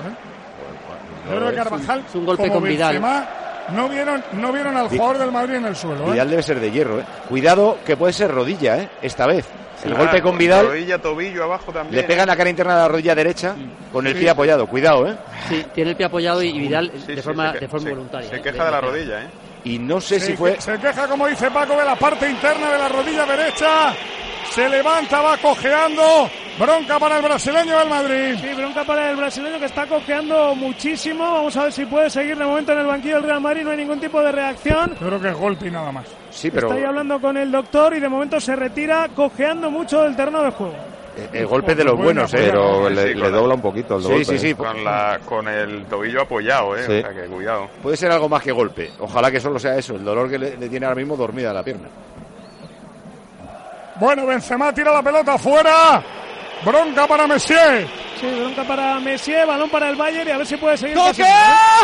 [1.30, 2.92] Yo creo que es un- Carvajal, es un golpe como con Vidal.
[2.94, 3.26] Benzema,
[3.74, 6.08] no vieron, no vieron al jugador del Madrid en el suelo.
[6.08, 6.12] ¿eh?
[6.12, 7.04] Vidal debe ser de hierro, ¿eh?
[7.28, 8.88] Cuidado que puede ser rodilla, ¿eh?
[9.00, 9.46] Esta vez.
[9.84, 11.96] El Ah, golpe con Vidal Rodilla, tobillo, abajo también.
[12.00, 13.54] le pega en la cara interna de la rodilla derecha
[13.92, 14.20] con el Sí.
[14.20, 14.66] pie apoyado.
[14.66, 15.14] Cuidado, ¿eh?
[15.48, 17.90] Sí, tiene el pie apoyado y Vidal Sí, de sí, forma, que- de forma se-
[17.90, 18.30] voluntaria.
[18.30, 18.40] Se ¿eh?
[18.42, 19.26] queja de la rodilla, ¿eh?
[19.64, 20.58] Y no sé se, si fue...
[20.60, 23.94] se queja, como dice Paco, de la parte interna de la rodilla derecha.
[24.50, 26.28] Se levanta, va cojeando.
[26.58, 28.36] Bronca para el brasileño del Madrid.
[28.40, 31.24] Sí, bronca para el brasileño que está cojeando muchísimo.
[31.24, 33.62] Vamos a ver si puede seguir de momento en el banquillo del Real Madrid.
[33.64, 34.90] No hay ningún tipo de reacción.
[35.00, 36.06] Yo creo que es golpe y nada más.
[36.30, 40.02] Sí, pero Está ahí hablando con el doctor y de momento se retira cojeando mucho
[40.02, 40.74] del terreno de juego.
[41.16, 42.38] eh, el golpe de los buenos, ¿eh?
[42.52, 44.24] Pero Sí, le, sí, dobla un poquito el Sí, golpe.
[44.24, 44.54] sí, sí.
[44.54, 46.84] Con, la, con el tobillo apoyado, ¿eh?
[46.86, 46.92] Sí.
[46.98, 47.68] O sea que cuidado.
[47.82, 48.92] Puede ser algo más que golpe.
[49.00, 51.64] Ojalá que solo sea eso, el dolor que le, le tiene ahora mismo dormida la
[51.64, 51.88] pierna.
[53.96, 56.02] Bueno, Benzema tira la pelota fuera.
[56.64, 57.86] Bronca para Messier.
[58.20, 60.94] Sí, bronca para Messier, balón para el Bayern y a ver si puede seguir.
[60.96, 61.24] ¡Toque!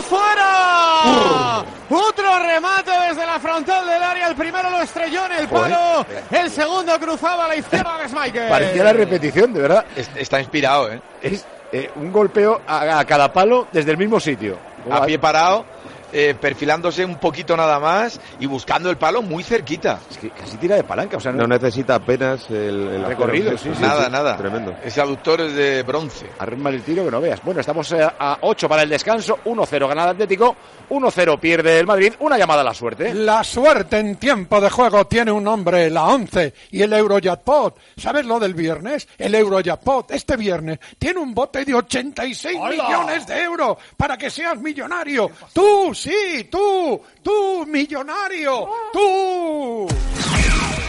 [0.02, 1.64] ¡Fuera!
[1.90, 4.28] Otro remate desde la frontal del área.
[4.28, 6.06] El primero lo estrelló en el palo.
[6.30, 8.48] El segundo cruzaba a la izquierda de Schmeichel.
[8.48, 9.84] Parecía la repetición, de verdad.
[9.96, 11.00] Es- Está inspirado, ¿eh?
[11.20, 14.58] Es eh, un golpeo a, a cada palo desde el mismo sitio.
[14.90, 15.64] A pie parado,
[16.12, 20.00] eh, perfilándose un poquito nada más y buscando el palo muy cerquita.
[20.10, 23.74] Es que casi tira de palanca, o sea, No necesita apenas el, el Recorrido, acero.
[23.74, 24.36] sí, sí, nada, nada.
[24.36, 24.74] Tremendo.
[24.84, 26.26] Ese aductor es de bronce.
[26.38, 27.42] Arma el tiro que no veas.
[27.42, 29.38] Bueno, estamos eh, a 8 para el descanso.
[29.44, 30.56] 1-0 ganada Atlético.
[30.90, 32.12] 1-0 pierde el Madrid.
[32.20, 33.14] Una llamada a la suerte.
[33.14, 37.78] La suerte en tiempo de juego tiene un nombre, la 11, y el Eurojackpot.
[37.96, 39.06] ¿Sabes lo del viernes?
[39.18, 44.58] El Eurojackpot este viernes tiene un bote de 86 millones de euros para que seas
[44.60, 45.30] millonario.
[45.52, 49.86] Tú, sí, tú, tú, millonario, tú.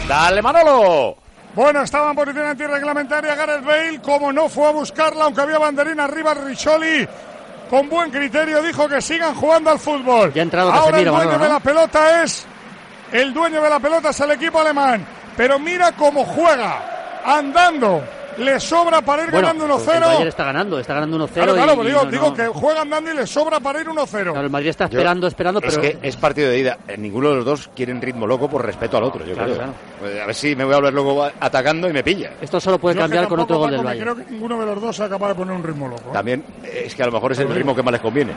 [0.07, 1.18] Dale, Manolo.
[1.53, 6.05] Bueno, estaba en posición antirreglamentaria Gareth Bale, como no fue a buscarla, aunque había banderina
[6.05, 7.07] arriba, Richoli
[7.70, 10.34] con buen criterio dijo que sigan jugando al fútbol.
[10.34, 12.45] Ya ha entrado Ahora el dueño Manolo, de la pelota es
[13.12, 15.05] el dueño de la pelota es el equipo alemán,
[15.36, 18.03] pero mira cómo juega, andando.
[18.38, 20.27] Le sobra para ir Bueno, ganando pues el Bayern 1-0.
[20.27, 21.34] está ganando, está ganando 1-0.
[21.34, 22.34] Claro, claro, y- pero y digo, no, digo no.
[22.34, 24.32] que juega andando y le sobra para ir 1-0.
[24.32, 26.77] Claro, el Madrid está Yo- esperando, esperando, Es pero que es partido de ida.
[26.88, 30.09] Eh, Ninguno de los dos quieren ritmo loco por respeto al otro, yo Claro, creo.
[30.11, 32.32] Eh, A ver si me voy a volver luego atacando y me pilla.
[32.41, 34.13] esto solo puede Yo cambiar con otro gol del Bayern.
[34.13, 36.09] Creo que ninguno de los dos sea capaz de poner un ritmo loco.
[36.09, 36.13] ¿eh?
[36.13, 38.34] También eh, es que a lo mejor es el ritmo que más les conviene.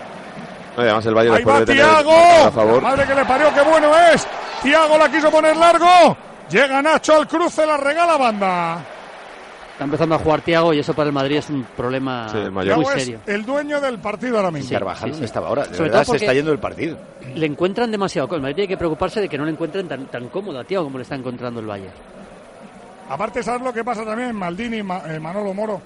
[0.76, 2.12] Además el Bayern Ahí después va de tener Tiago.
[2.46, 2.82] a favor.
[2.82, 4.26] Madre que le parió, qué bueno es.
[4.62, 6.16] Tiago la quiso poner largo.
[6.50, 8.78] Llega Nacho al cruce, la regala banda.
[9.74, 12.52] Está empezando a jugar Tiago y eso para el Madrid es un problema Sí, el
[12.52, 12.76] mayor.
[12.76, 13.18] muy es serio.
[13.26, 14.70] el dueño del partido ahora mismo.
[14.70, 15.24] Carvajal, sí, ¿dónde sí.
[15.24, 15.64] estaba ahora?
[15.66, 16.96] De Sobre verdad todo se está yendo el partido.
[17.34, 18.32] Le encuentran demasiado.
[18.36, 20.84] El Madrid tiene que preocuparse de que no le encuentren tan, tan cómodo a Tiago
[20.84, 21.92] como le está encontrando el Bayern.
[23.08, 24.34] Aparte, ¿sabes lo que pasa también?
[24.36, 25.82] Maldini, Ma- eh, Manolo Moro.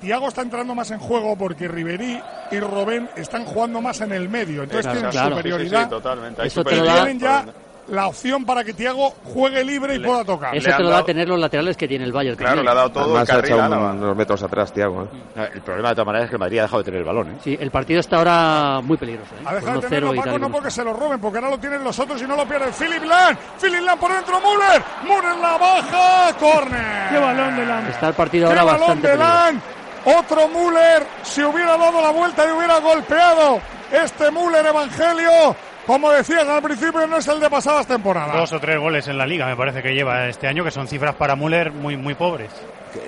[0.00, 4.28] Tiago está entrando más en juego porque Ribery y Robén están jugando más en el
[4.28, 4.64] medio.
[4.64, 5.36] Entonces Claro, tienen claro.
[5.36, 5.78] superioridad.
[5.78, 6.42] Sí, sí, totalmente.
[6.42, 7.44] Hay Eso te Y lo da- tienen ya
[7.88, 10.56] la opción para que Tiago juegue libre y pueda tocar.
[10.56, 12.36] Eso te lo da tener los laterales que tiene el Bayern.
[12.36, 12.64] Claro, también.
[12.66, 13.92] le ha dado todo Además, el ha echado a Álava.
[13.92, 15.04] unos metros atrás, Tiago.
[15.36, 15.50] ¿eh?
[15.54, 17.28] El problema de todas maneras es que el Madrid ha dejado de tener el balón.
[17.32, 17.36] ¿eh?
[17.42, 19.34] Sí, el partido está ahora muy peligroso.
[19.34, 19.42] ¿eh?
[19.44, 21.84] Ha dejado de 1-0 tenerlo Paco no porque se lo roben, porque ahora lo tienen
[21.84, 22.72] los otros y no lo pierden.
[22.72, 27.08] Philip Lang, Philip Lang por dentro, Müller, Müller la baja, córner.
[27.10, 27.88] Qué balón de la.
[27.88, 29.42] Está el partido ¡Qué ahora balón bastante de peligroso.
[29.44, 29.60] Lang!
[30.18, 33.60] Otro Müller, si hubiera dado la vuelta y hubiera golpeado
[33.90, 35.56] este Müller Evangelio,
[35.86, 38.34] como decías al principio, no es el de pasadas temporadas.
[38.34, 40.88] Dos o tres goles en la liga me parece que lleva este año, que son
[40.88, 42.50] cifras para Müller muy, muy pobres.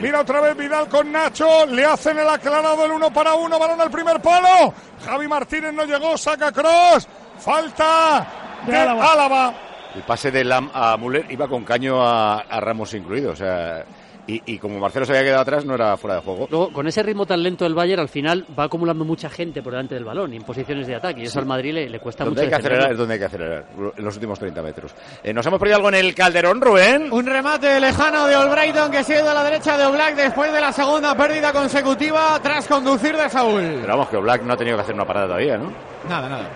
[0.01, 3.81] Mira otra vez Vidal con Nacho, le hacen el aclarado el uno para uno, balón
[3.81, 4.73] al primer palo.
[5.05, 7.09] Javi Martínez no llegó, saca cross,
[7.39, 8.27] falta
[8.67, 9.13] de, De Álava.
[9.13, 9.55] Álava.
[9.95, 13.33] El pase de Lam a Müller iba con caño a, a Ramos incluido.
[13.33, 13.85] O sea,
[14.29, 16.47] y, y como Marcelo se había quedado atrás, no era fuera de juego.
[16.51, 19.73] Luego, con ese ritmo tan lento del Bayern, al final va acumulando mucha gente por
[19.73, 21.23] delante del balón y en posiciones de ataque.
[21.23, 22.41] Y eso al Madrid le, le cuesta mucho.
[22.41, 23.65] hay que acelerar es donde hay que acelerar,
[23.97, 24.95] en los últimos 30 metros.
[25.23, 27.11] Eh, ¿Nos hemos perdido algo en el Calderón, Rubén?
[27.11, 30.53] Un remate lejano de Albrighton que se ha ido a la derecha de Oblak después
[30.53, 33.79] de la segunda pérdida consecutiva tras conducir de Saúl.
[33.81, 35.73] Pero vamos, que Black no ha tenido que hacer una parada todavía, ¿no?
[36.09, 36.51] Nada, nada.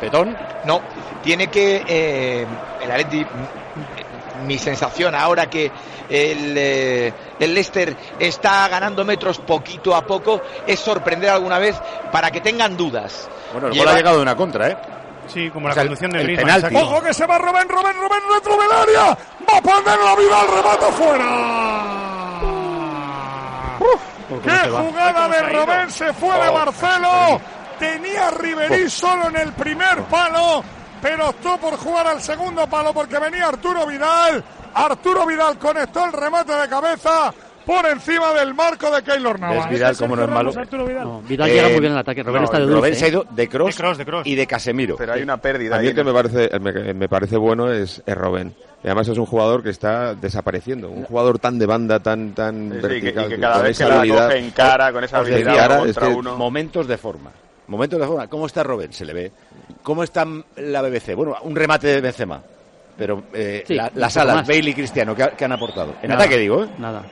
[0.00, 0.36] Petón.
[0.64, 0.80] No,
[1.22, 2.46] tiene que eh,
[2.82, 3.24] el Atleti,
[4.42, 5.66] mi sensación ahora que
[6.08, 11.76] el, eh, el Leicester está ganando metros poquito a poco es sorprender alguna vez
[12.10, 13.28] para que tengan dudas.
[13.52, 14.76] Bueno, el Lleva- gol ha llegado de una contra, ¿eh?
[15.28, 16.60] Sí, como O la sea, conducción de el Griezmann.
[16.62, 16.76] penalti.
[16.76, 19.16] Ojo que se va Robén, Robén, Robén dentro del área.
[19.50, 21.98] Va a poner la vida al remate fuera.
[24.42, 25.90] ¡Qué jugada de Robén!
[25.90, 27.40] Se fue de Marcelo.
[27.78, 30.62] Tenía a Ribery solo en el primer palo,
[31.02, 34.42] pero optó por jugar al segundo palo porque venía Arturo Vidal.
[34.74, 37.34] Arturo Vidal conectó el remate de cabeza
[37.66, 39.68] por encima del marco de Keylor Navas.
[39.68, 40.50] ¿Ves Vidal como no es malo?
[40.52, 41.04] Vidal.
[41.04, 42.22] No, Vidal llega muy bien al ataque.
[42.22, 42.76] Robén no, está de dulce.
[42.78, 44.26] Robén se ha ido de cross, De cross, de cross.
[44.26, 44.96] y de Casemiro.
[44.96, 48.02] Pero hay una pérdida A mí el que me parece, me, me parece bueno es,
[48.06, 48.54] es Robben.
[48.82, 50.90] Y además es un jugador que está desapareciendo.
[50.90, 53.24] Un jugador tan de banda, tan, tan Sí, sí, que- vertical.
[53.26, 55.94] y que que cada vez que la habilidad- coge en cara, con esa habilidad es
[55.94, 56.36] contra que- uno.
[56.36, 57.30] Momentos de forma.
[57.68, 58.26] Momentos de forma.
[58.26, 58.92] ¿Cómo está Robén?
[58.92, 59.32] Se le ve.
[59.82, 60.26] ¿Cómo está
[60.56, 61.14] la BBC?
[61.14, 62.40] Bueno, un remate de Benzema.
[62.96, 64.46] Pero eh, Sí, la- las alas.
[64.46, 65.94] Bale y Cristiano, ¿qué, ha- qué han aportado?
[66.02, 66.68] En Nada, ataque, digo, ¿eh?
[66.78, 67.02] Nada.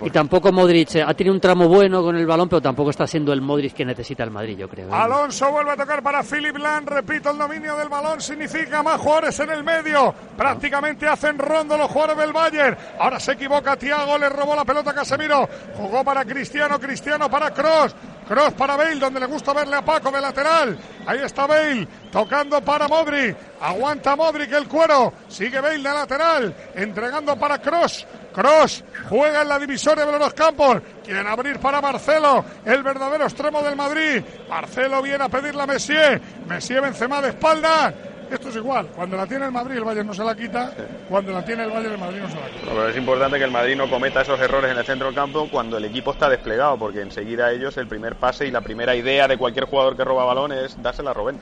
[0.00, 3.06] Y tampoco Modric eh, ha tenido un tramo bueno con el balón, pero tampoco está
[3.06, 4.88] siendo el Modric que necesita el Madrid, yo creo.
[4.88, 4.92] ¿eh?
[4.92, 6.88] Alonso vuelve a tocar para Philip Land.
[6.88, 10.14] Repito, el dominio del balón significa más jugadores en el medio.
[10.36, 12.76] Prácticamente hacen rondo los jugadores del Bayern.
[13.00, 15.48] Ahora se equivoca Tiago, le robó la pelota a Casemiro.
[15.76, 17.96] Jugó para Cristiano, Cristiano para Cross.
[18.28, 20.78] Cross para Bale, donde le gusta verle a Paco de lateral.
[21.06, 23.34] Ahí está Bale, tocando para Modric.
[23.60, 25.12] Aguanta Modric el cuero.
[25.28, 28.06] Sigue Bale de lateral, entregando para Cross.
[28.38, 30.80] Cross juega en la divisoria de los campos.
[31.04, 34.22] Quieren abrir para Marcelo, el verdadero extremo del Madrid.
[34.48, 36.20] Marcelo viene a pedirle a Messier.
[36.46, 37.92] Messier Benzema de espalda.
[38.30, 38.86] Esto es igual.
[38.94, 40.70] Cuando la tiene el Madrid, el Bayern no se la quita.
[41.08, 42.66] Cuando la tiene el Bayern, el Madrid no se la quita.
[42.66, 45.48] Pero es importante que el Madrid no cometa esos errores en el centro del campo
[45.50, 49.26] cuando el equipo está desplegado, porque enseguida ellos el primer pase y la primera idea
[49.26, 51.40] de cualquier jugador que roba balón es dársela a Robén.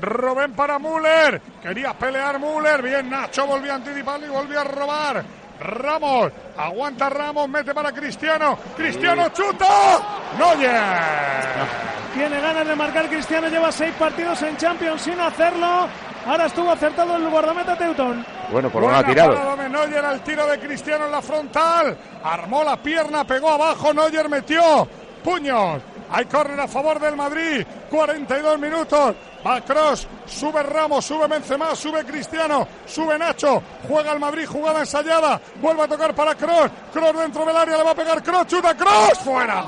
[0.00, 1.40] Robén para Müller.
[1.60, 2.82] Quería pelear Müller.
[2.82, 5.24] Bien, Nacho volvió a anticipar y volvió a robar.
[5.60, 6.32] Ramos.
[6.56, 7.48] Aguanta Ramos.
[7.48, 8.58] Mete para Cristiano.
[8.76, 9.66] Cristiano chuta.
[10.38, 11.88] Neuer.
[12.14, 15.88] Tiene ganas de marcar Cristiano, lleva seis partidos en Champions sin hacerlo.
[16.26, 18.24] Ahora estuvo acertado el guardameta Teuton.
[18.50, 19.56] Bueno, por lo menos ha tirado.
[19.68, 21.96] Neuer al tiro de Cristiano en la frontal.
[22.24, 23.92] Armó la pierna, pegó abajo.
[23.92, 24.88] Neuer metió.
[25.22, 25.82] Puños.
[26.10, 27.64] Hay córner a favor del Madrid.
[27.90, 29.14] 42 minutos.
[29.48, 30.06] Va Cross.
[30.26, 31.04] Sube Ramos.
[31.04, 31.74] Sube Benzema.
[31.74, 32.68] Sube Cristiano.
[32.86, 33.62] Sube Nacho.
[33.88, 34.46] Juega el Madrid.
[34.46, 35.40] Jugada ensayada.
[35.60, 36.70] Vuelve a tocar para Cross.
[36.92, 37.76] Cross dentro del área.
[37.78, 38.46] Le va a pegar Cross.
[38.46, 39.18] Chuta Cross.
[39.24, 39.64] Fuera.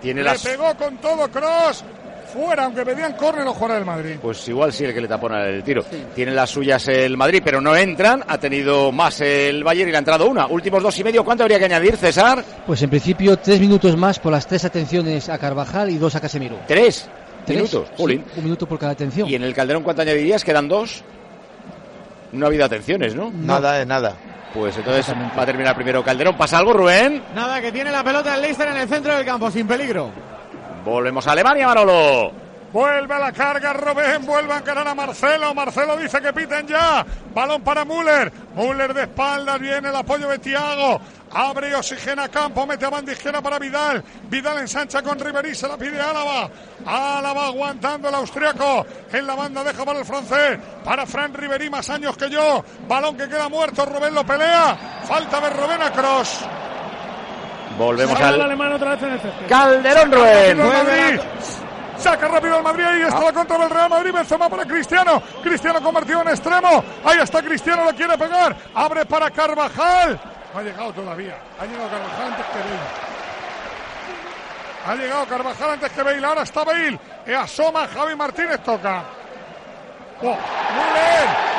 [0.00, 0.42] Tiene Le las...
[0.42, 1.84] pegó con todo Cross.
[2.32, 4.16] Fuera, aunque pedían córner los jugadores del Madrid.
[4.20, 5.84] Pues igual sí el que le tapona el tiro.
[6.14, 8.24] Tiene las suyas el Madrid, pero no entran.
[8.26, 10.46] Ha tenido más el Bayern y le ha entrado una.
[10.46, 11.24] Últimos dos y medio.
[11.24, 12.42] ¿Cuánto habría que añadir, César?
[12.66, 16.20] Pues en principio tres minutos más por las tres atenciones a Carvajal y dos a
[16.20, 16.56] Casemiro.
[16.66, 17.08] ¿Tres?
[17.44, 17.88] Tres, minutos.
[17.96, 19.28] sí, un minuto por cada atención.
[19.28, 20.44] ¿Y en el Calderón cuánto añadirías?
[20.44, 21.02] Quedan dos.
[22.32, 23.30] No ha habido atenciones, ¿no?
[23.30, 24.14] Nada de nada.
[24.54, 26.36] Pues entonces va a terminar primero Calderón.
[26.36, 27.22] ¿Pasa algo, Rubén?
[27.34, 30.10] Nada, que tiene la pelota el Leicester en el centro del campo, sin peligro.
[30.84, 32.32] Volvemos a Alemania, Manolo.
[32.72, 35.54] Vuelve a la carga Robén, vuelve a encarar a Marcelo.
[35.54, 37.04] Marcelo dice que piten ya.
[37.34, 38.32] Balón para Müller.
[38.56, 40.98] Müller de espaldas, viene el apoyo de Tiago.
[41.34, 44.02] Abre y oxigena campo, mete a banda izquierda para Vidal.
[44.28, 46.48] Vidal ensancha con Ribery, se la pide Álava.
[46.86, 48.86] Álava aguantando el austriaco.
[49.12, 50.58] En la banda deja para el francés.
[50.82, 52.64] Para Fran Ribery, más años que yo.
[52.88, 55.02] Balón que queda muerto, Robén lo pelea.
[55.04, 56.46] Falta de Robén a Cross.
[57.78, 59.46] Volvemos al alemán otra vez en el césped.
[59.48, 61.20] Calderón Rubén.
[61.98, 62.84] Saca rápido el Madrid.
[62.84, 64.12] Ahí está la contra del Real Madrid.
[64.12, 65.22] Benzema para Cristiano.
[65.42, 66.84] Cristiano convertido en extremo.
[67.04, 67.84] Ahí está Cristiano.
[67.84, 68.56] Lo quiere pegar.
[68.74, 70.20] Abre para Carvajal.
[70.52, 71.36] No ha llegado todavía.
[71.60, 72.80] Ha llegado Carvajal antes que Bale.
[74.84, 76.26] Ha llegado Carvajal antes que Bale.
[76.26, 76.98] Ahora está Bale.
[77.24, 78.60] E asoma Javi Martínez.
[78.64, 79.04] Toca.
[80.22, 81.52] Oh, muy bien.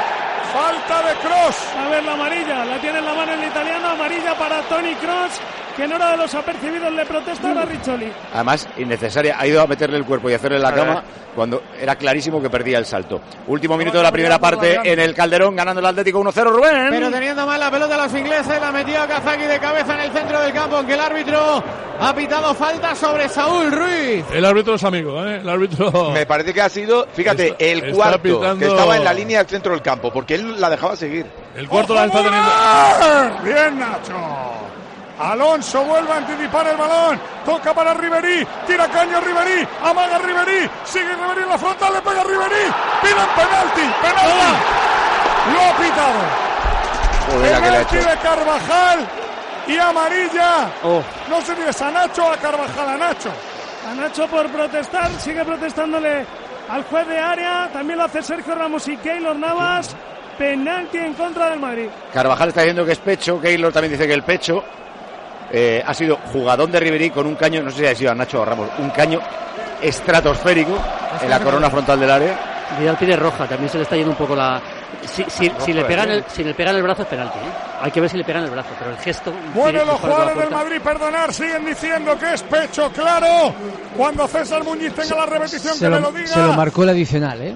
[0.54, 1.58] Falta de Cross.
[1.80, 5.42] A ver la amarilla, la tiene en la mano el italiano, amarilla para Tony Cross,
[5.76, 8.12] que en hora de los apercibidos le protesta a Riccioli.
[8.34, 9.36] Además, innecesaria.
[9.40, 11.04] Ha ido a meterle el cuerpo y hacerle la cama
[11.36, 13.20] cuando era clarísimo que perdía el salto.
[13.48, 16.88] Último minuto de la primera parte en el Calderón, ganando el Atlético 1-0, Rubén.
[16.92, 20.40] Pero teniendo mal la pelota los ingleses, la metió Kazaki de cabeza en el centro
[20.42, 21.64] del campo, aunque el árbitro
[22.00, 24.24] ha pitado falta sobre Saúl Ruiz.
[24.32, 25.38] El árbitro es amigo, ¿eh?
[25.38, 26.12] El árbitro.
[26.14, 29.40] Me parece que ha sido, fíjate, Está- el cuarto pitando- que estaba en la línea
[29.40, 31.26] del centro del campo, porque él la dejaba seguir.
[31.56, 33.44] El cuarto la está teniendo.
[33.44, 34.14] Bien, Nacho.
[35.20, 37.20] Alonso vuelve a anticipar el balón.
[37.46, 38.46] Toca para Riverí.
[38.66, 39.68] Tira caño Riverí.
[39.84, 40.70] Amaga Riverí.
[40.86, 41.94] Sigue Riverí en la frontal.
[41.94, 42.66] Le pega Riverí.
[43.02, 43.94] Piden penalti.
[44.02, 44.44] Penalti.
[45.54, 46.20] Lo ha pitado.
[47.32, 49.08] Joder, penalti de Carvajal.
[49.68, 50.72] Y amarilla.
[50.84, 51.02] Oh.
[51.30, 52.90] No sé si es a Nacho o a Carvajal.
[52.90, 53.32] A Nacho.
[53.90, 56.26] A Nacho por protestar, sigue protestándole
[56.70, 59.96] al juez de área, también lo hace Sergio Ramos y Keylor Navas.
[60.38, 61.88] Penalti en contra del Madrid.
[62.12, 63.40] Carvajal está diciendo que es pecho.
[63.40, 64.64] Keylor también dice que el pecho.
[65.56, 68.16] Eh, ha sido jugadón de Riverí con un caño, no sé si ha sido a
[68.16, 69.20] Nacho o a Ramos, un caño
[69.82, 70.76] estratosférico
[71.22, 72.40] en la corona frontal del área.
[72.80, 74.60] Vidal tiene roja, también se le está yendo un poco la.
[75.06, 77.38] Si, si, si le pegan el, si le pegan el brazo es penalti.
[77.38, 77.52] ¿eh?
[77.82, 79.32] Hay que ver si le pegan el brazo, pero el gesto.
[79.54, 80.50] Bueno, los jugadores del.
[80.50, 83.54] Madrid, perdonar, siguen diciendo que es pecho claro.
[83.96, 86.28] Cuando César Muñiz tenga la repetición, que me lo, lo diga.
[86.30, 87.56] se lo marcó el adicional, ¿eh?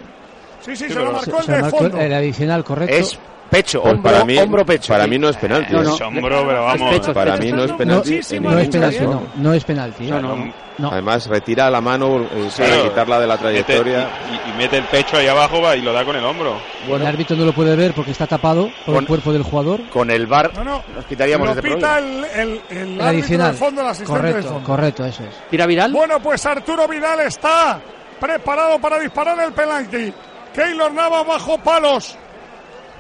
[0.64, 1.98] Sí, sí, se lo marcó el Se lo de marcó fondo.
[2.00, 2.96] el adicional, correcto.
[2.96, 3.18] Es
[3.50, 4.94] pecho, Pues hombro, para mí, hombro, pecho.
[4.94, 5.74] Para mí no es penalti.
[5.74, 5.96] No, no.
[5.96, 6.90] Es hombro, pero vamos.
[6.92, 7.44] pecho, Para pecho.
[7.46, 8.12] mí no es penalti.
[8.40, 10.06] No es penalti, no, no es penalti.
[10.08, 10.10] ¿eh?
[10.12, 10.54] No, no.
[10.78, 10.92] No.
[10.92, 14.10] Además, retira la mano eh, para quitarla de la Mete- trayectoria.
[14.46, 16.56] y, y mete el pecho ahí abajo va, y lo da con el hombro.
[16.88, 19.82] El árbitro no lo puede ver porque está tapado por Con- el cuerpo del jugador.
[19.90, 20.84] Con el bar No, no.
[20.96, 23.48] nos quitaríamos pita el, el, el, El adicional.
[23.54, 24.64] del fondo, el del Correcto, fondo.
[24.68, 25.30] correcto, eso es.
[25.50, 25.92] Tira Vidal.
[25.94, 27.80] Bueno, pues Arturo Vidal está
[28.20, 30.14] preparado para disparar el penalti.
[30.54, 32.16] Keylor Navas bajo palos.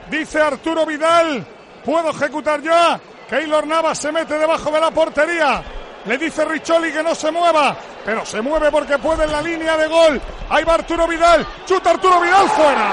[0.10, 1.45] Dice Arturo Vidal,
[1.84, 2.99] puedo ejecutar ya.
[3.30, 5.62] Keylor Navas se mete debajo de la portería.
[6.05, 9.76] Le dice Richoli que no se mueva, pero se mueve porque puede en la línea
[9.76, 10.22] de gol.
[10.49, 12.88] Ahí va Arturo Vidal, chuta Arturo Vidal fuera.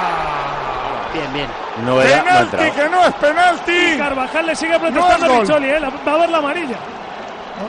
[1.13, 1.47] Bien, bien.
[1.87, 3.99] No era, penalti que no es penalti.
[3.99, 5.39] Carvajal le sigue protestando No a es gol.
[5.41, 5.81] Riccioli, ¿eh?
[5.81, 6.77] La- va a ver la amarilla.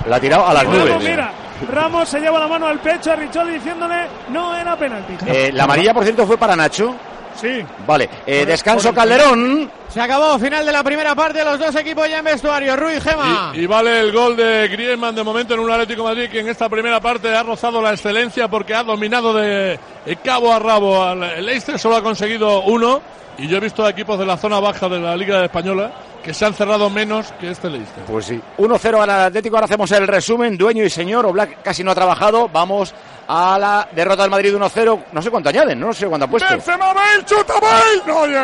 [0.08, 1.04] La ha tirado a las Ramos, nubes.
[1.04, 1.32] mira,
[1.72, 5.16] Ramos se lleva la mano al pecho a Riccioli diciéndole no era penalti.
[5.28, 6.96] Eh, la amarilla, por cierto, fue para Nacho.
[7.40, 7.66] Sí.
[7.86, 9.70] Vale, eh, descanso Calderón.
[9.90, 12.76] Se acabó, final de la primera parte, los dos equipos ya en vestuario.
[12.76, 13.52] Ruiz Gema.
[13.54, 16.40] Y, y vale el gol de Griezmann de momento en un Atlético de Madrid que
[16.40, 19.80] en esta primera parte ha rozado la excelencia porque ha dominado de
[20.24, 23.02] cabo a rabo al el Leicester, solo ha conseguido uno.
[23.38, 25.92] Y yo he visto a equipos de la zona baja de la Liga Española
[26.24, 28.04] que se han cerrado menos que este Leicester.
[28.06, 28.42] Pues sí.
[28.58, 29.58] 1-0 gana el Atlético.
[29.58, 30.58] Ahora hacemos el resumen.
[30.58, 31.26] Dueño y señor.
[31.26, 32.50] Oblak casi no ha trabajado.
[32.52, 32.96] Vamos
[33.28, 35.04] a la derrota del Madrid 1-0.
[35.12, 36.50] No sé cuánto añaden, no sé cuánto ha puesto.
[36.50, 38.12] Benzema Bale, chuta Bale.
[38.12, 38.40] Oye.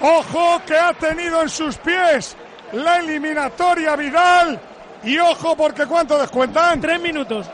[0.00, 2.36] Ojo que ha tenido en sus pies
[2.72, 4.58] la eliminatoria Vidal.
[5.02, 6.80] Y ojo porque ¿cuánto descuentan?
[6.80, 7.46] Tres minutos.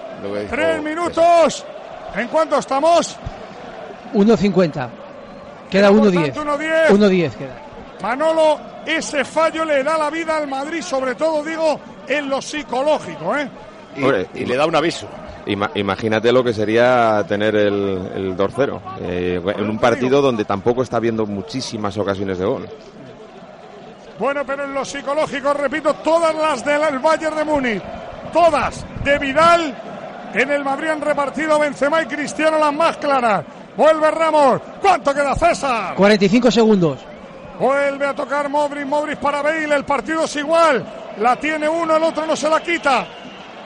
[0.50, 1.64] Tres minutos.
[2.14, 3.16] ¿En cuánto estamos?
[4.14, 4.88] 1.50.
[5.70, 6.32] Queda Por 1.10.
[6.32, 6.88] tanto, 1.10.
[6.88, 7.57] 1.10 queda.
[8.02, 13.36] Manolo, ese fallo le da la vida al Madrid, sobre todo digo en lo psicológico,
[13.36, 13.48] ¿eh?
[13.97, 15.07] Y, Hombre, y le da un aviso.
[15.47, 20.82] Ima- imagínate lo que sería tener el, el 2-0 eh, en un partido donde tampoco
[20.82, 22.68] está habiendo muchísimas ocasiones de gol.
[24.18, 27.82] Bueno, pero en lo psicológico, repito, todas las del Bayern de Múnich,
[28.32, 29.74] todas de Vidal,
[30.34, 33.44] en el Madrid han repartido Benzema y Cristiano las más claras.
[33.76, 34.61] Vuelve Ramos.
[34.80, 35.94] ¿Cuánto queda César?
[35.97, 36.99] 45 segundos.
[37.61, 40.84] Vuelve a tocar Modric, Modric para Bale, el partido es igual.
[41.18, 43.07] La tiene uno, el otro no se la quita.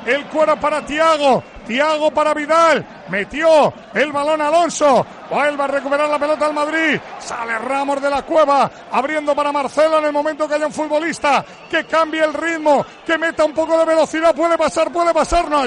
[0.06, 6.18] El cuero para Tiago, Tiago para Vidal, metió el balón Alonso, vuelve a recuperar la
[6.18, 10.54] pelota al Madrid, sale Ramos de la cueva, abriendo para Marcelo en el momento que
[10.54, 14.90] haya un futbolista que cambie el ritmo, que meta un poco de velocidad, puede pasar,
[14.90, 15.64] puede pasar, no.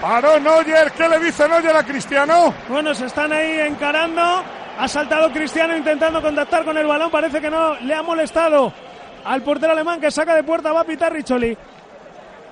[0.00, 0.92] Paró Neuer.
[0.92, 2.54] ¿Qué le dice Neuer a Cristiano?
[2.68, 4.42] Bueno, se están ahí encarando.
[4.78, 7.10] Ha saltado Cristiano intentando contactar con el balón.
[7.10, 8.72] Parece que no le ha molestado
[9.24, 10.72] al portero alemán que saca de puerta.
[10.72, 11.56] Va a pitar Richoli.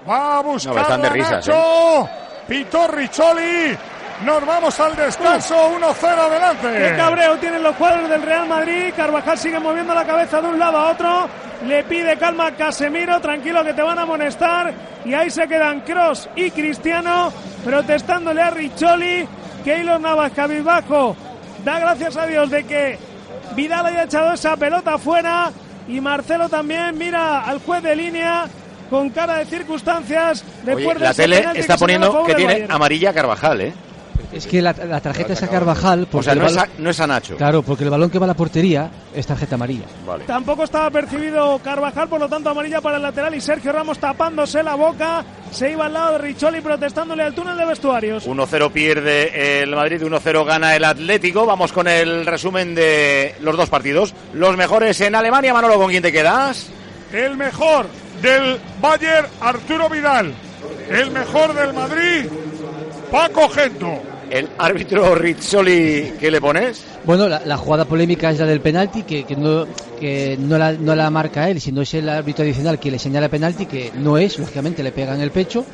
[0.08, 2.08] Va a buscar No, están de risas, Nacho.
[2.46, 3.76] Pitó Richoli.
[4.24, 5.54] Nos vamos al descanso.
[5.78, 6.68] 1-0 adelante.
[6.76, 8.92] Qué cabreo tienen los cuadros del Real Madrid.
[8.96, 11.28] Carvajal sigue moviendo la cabeza de un lado a otro.
[11.66, 13.20] Le pide calma a Casemiro.
[13.20, 14.72] Tranquilo que te van a amonestar.
[15.04, 17.32] Y ahí se quedan Cross y Cristiano
[17.64, 19.28] protestándole a Richoli.
[19.64, 21.14] Keylor Navas cabizbajo.
[21.64, 22.98] Da gracias a Dios de que
[23.54, 25.52] Vidal haya echado esa pelota afuera.
[25.86, 28.46] Y Marcelo también mira al juez de línea
[28.90, 30.44] con cara de circunstancias.
[30.72, 33.72] Oye, la tele está que poniendo que tiene amarilla Carvajal, ¿eh?
[34.32, 36.06] Es que la, la tarjeta es a Carvajal.
[36.12, 37.36] O sea, no es, a, no es a Nacho.
[37.36, 39.86] Claro, porque el balón que va a la portería es tarjeta amarilla.
[40.06, 40.24] Vale.
[40.24, 44.62] Tampoco estaba percibido Carvajal, por lo tanto amarilla para el lateral y Sergio Ramos tapándose
[44.62, 45.24] la boca.
[45.50, 48.28] Se iba al lado de Richoli protestándole al túnel de vestuarios.
[48.28, 51.46] 1-0 pierde el Madrid, 1-0 gana el Atlético.
[51.46, 54.14] Vamos con el resumen de los dos partidos.
[54.34, 55.54] Los mejores en Alemania.
[55.54, 56.68] Manolo, ¿con quién te quedas?
[57.12, 57.86] El mejor
[58.22, 60.32] del Bayern, Arturo Vidal.
[60.90, 62.26] El mejor del Madrid,
[63.10, 64.02] Paco Gento.
[64.30, 66.84] El árbitro Rizzoli, ¿qué le pones?
[67.04, 69.66] Bueno, la, la jugada polémica es la del penalti, que, que no,
[69.98, 73.30] que no, la, no la marca él, sino es el árbitro adicional que le señala
[73.30, 75.64] penalti, que no es, lógicamente le pega en el pecho.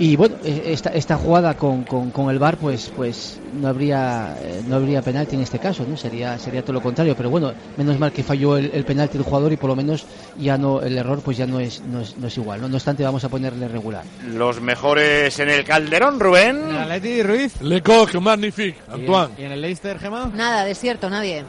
[0.00, 4.36] Y bueno, eh, esta, esta jugada con, con, con el VAR, pues, pues no habría
[4.40, 5.96] eh, no habría penalti en este caso, ¿no?
[5.96, 7.16] Sería, sería todo lo contrario.
[7.16, 10.06] Pero bueno, menos mal que falló el, el penalti del jugador y por lo menos
[10.38, 12.60] ya no, el error pues ya no es, no es, no es igual.
[12.60, 12.68] ¿no?
[12.68, 14.04] no obstante, vamos a ponerle regular.
[14.24, 16.76] Los mejores en el Calderón, Rubén.
[16.76, 17.60] Atleti Ruiz.
[17.60, 19.34] Lecoq, magnifique, Antoine.
[19.36, 20.30] ¿Y en el Leicester, Gemma?
[20.32, 21.44] Nada, desierto, nadie.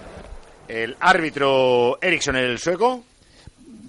[0.68, 3.04] El árbitro Eriksson, el sueco.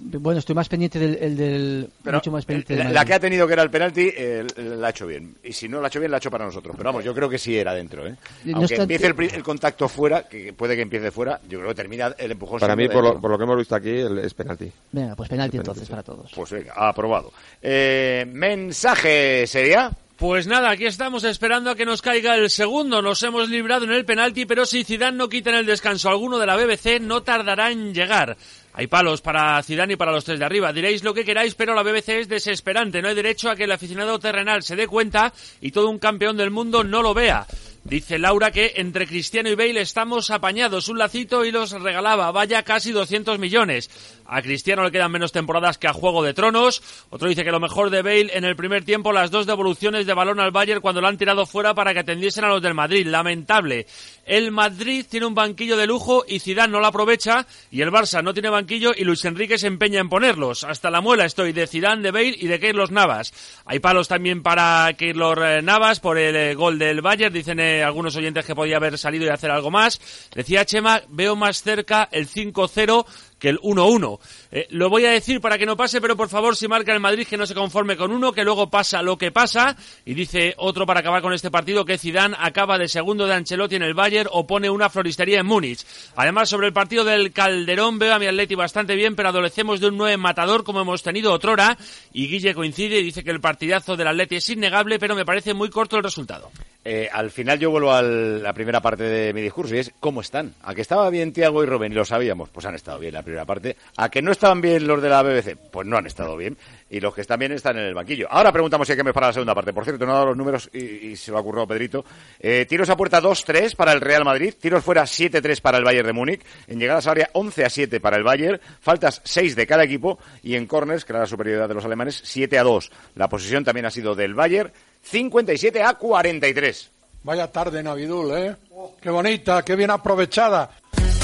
[0.03, 3.19] Bueno, estoy más pendiente del, el del Pero mucho más pendiente del la, que ha
[3.19, 5.35] tenido que era el penalti, eh, la ha hecho bien.
[5.43, 6.75] Y si no la ha hecho bien, la ha hecho para nosotros.
[6.75, 8.07] Pero vamos, yo creo que sí era dentro.
[8.07, 8.15] ¿eh?
[8.45, 12.15] No Aunque empiece el, contacto fuera, que puede que empiece fuera, yo creo que termina
[12.17, 12.59] el empujón.
[12.59, 13.21] Para mí, por lo, dentro.
[13.21, 14.71] por lo que hemos visto aquí, el- es penalti.
[14.91, 16.31] Venga, pues penalti entonces para todos.
[16.35, 17.31] Pues venga, aprobado.
[17.61, 19.91] Eh, mensaje sería.
[20.17, 23.01] Pues nada, aquí estamos esperando a que nos caiga el segundo.
[23.01, 26.37] Nos hemos librado en el penalti, pero si Zidane no quita en el descanso alguno
[26.37, 28.37] de la BBC, no tardará en llegar.
[28.73, 30.71] Hay palos para Zidane y para los tres de arriba.
[30.71, 33.01] Diréis lo que queráis, pero la BBC es desesperante.
[33.01, 36.37] No hay derecho a que el aficionado terrenal se dé cuenta y todo un campeón
[36.37, 37.45] del mundo no lo vea.
[37.83, 40.87] Dice Laura que entre Cristiano y Bale estamos apañados.
[40.87, 42.31] Un lacito y los regalaba.
[42.31, 43.89] Vaya casi 200 millones.
[44.27, 46.83] A Cristiano le quedan menos temporadas que a Juego de Tronos.
[47.09, 50.13] Otro dice que lo mejor de Bale en el primer tiempo, las dos devoluciones de
[50.13, 53.07] balón al Bayern cuando lo han tirado fuera para que atendiesen a los del Madrid.
[53.07, 53.87] Lamentable.
[54.25, 57.47] El Madrid tiene un banquillo de lujo y Zidane no lo aprovecha.
[57.71, 60.63] Y el Barça no tiene banquillo y Luis Enrique se empeña en ponerlos.
[60.63, 63.33] Hasta la muela estoy de Zidane, de Bale y de Keylor Navas.
[63.65, 67.33] Hay palos también para Keylor eh, Navas por el eh, gol del Bayern.
[67.33, 69.99] Dicen algunos oyentes que podía haber salido y hacer algo más.
[70.33, 73.05] Decía Chema, veo más cerca el 5-0
[73.41, 74.19] que el 1-1.
[74.51, 76.99] Eh, lo voy a decir para que no pase, pero por favor, si marca el
[76.99, 79.75] Madrid, que no se conforme con uno, que luego pasa lo que pasa.
[80.05, 83.75] Y dice otro para acabar con este partido que Zidane acaba de segundo de Ancelotti
[83.75, 85.83] en el Bayern o pone una floristería en Múnich.
[86.15, 89.87] Además, sobre el partido del Calderón, veo a mi Atleti bastante bien, pero adolecemos de
[89.87, 91.77] un nueve matador como hemos tenido otrora.
[92.13, 95.55] Y Guille coincide y dice que el partidazo del Atleti es innegable, pero me parece
[95.55, 96.51] muy corto el resultado.
[96.83, 100.21] Eh, al final yo vuelvo a la primera parte de mi discurso y es ¿cómo
[100.21, 100.55] están?
[100.63, 103.45] A que estaba bien Tiago y Rubén lo sabíamos, pues han estado bien la primera
[103.45, 103.77] parte.
[103.97, 106.57] A que no estaban bien los de la BBC, pues no han estado bien.
[106.89, 108.27] Y los que están bien están en el banquillo.
[108.29, 109.73] Ahora preguntamos si hay que para la segunda parte.
[109.73, 112.03] Por cierto, no ha dado los números y, se lo ha ocurrido a Pedrito.
[112.39, 114.53] Eh, tiros a puerta 2-3 para el Real Madrid.
[114.59, 116.41] Tiros fuera 7-3 para el Bayern de Múnich.
[116.67, 118.59] En llegadas a área 11 a 7 para el Bayern.
[118.81, 120.19] Faltas 6 de cada equipo.
[120.43, 122.91] Y en corners, que era la superioridad de los alemanes, 7 a 2.
[123.15, 124.71] La posesión también ha sido del Bayern.
[125.03, 126.89] 57 a 43.
[127.23, 128.55] Vaya tarde, Navidul, ¿eh?
[128.99, 130.69] Qué bonita, qué bien aprovechada.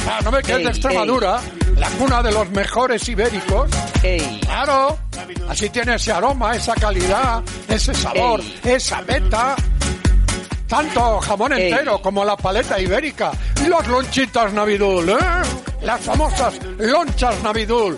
[0.09, 1.41] Ah, no me quedes de Ey, Extremadura,
[1.75, 3.69] la cuna de los mejores ibéricos.
[4.41, 4.97] Claro,
[5.49, 9.55] así tiene ese aroma, esa calidad, ese sabor, esa beta.
[10.67, 11.71] Tanto jamón Ey.
[11.71, 13.31] entero como la paleta ibérica.
[13.65, 15.15] Y las lonchitas Navidul, ¿eh?
[15.81, 17.97] Las famosas lonchas Navidul.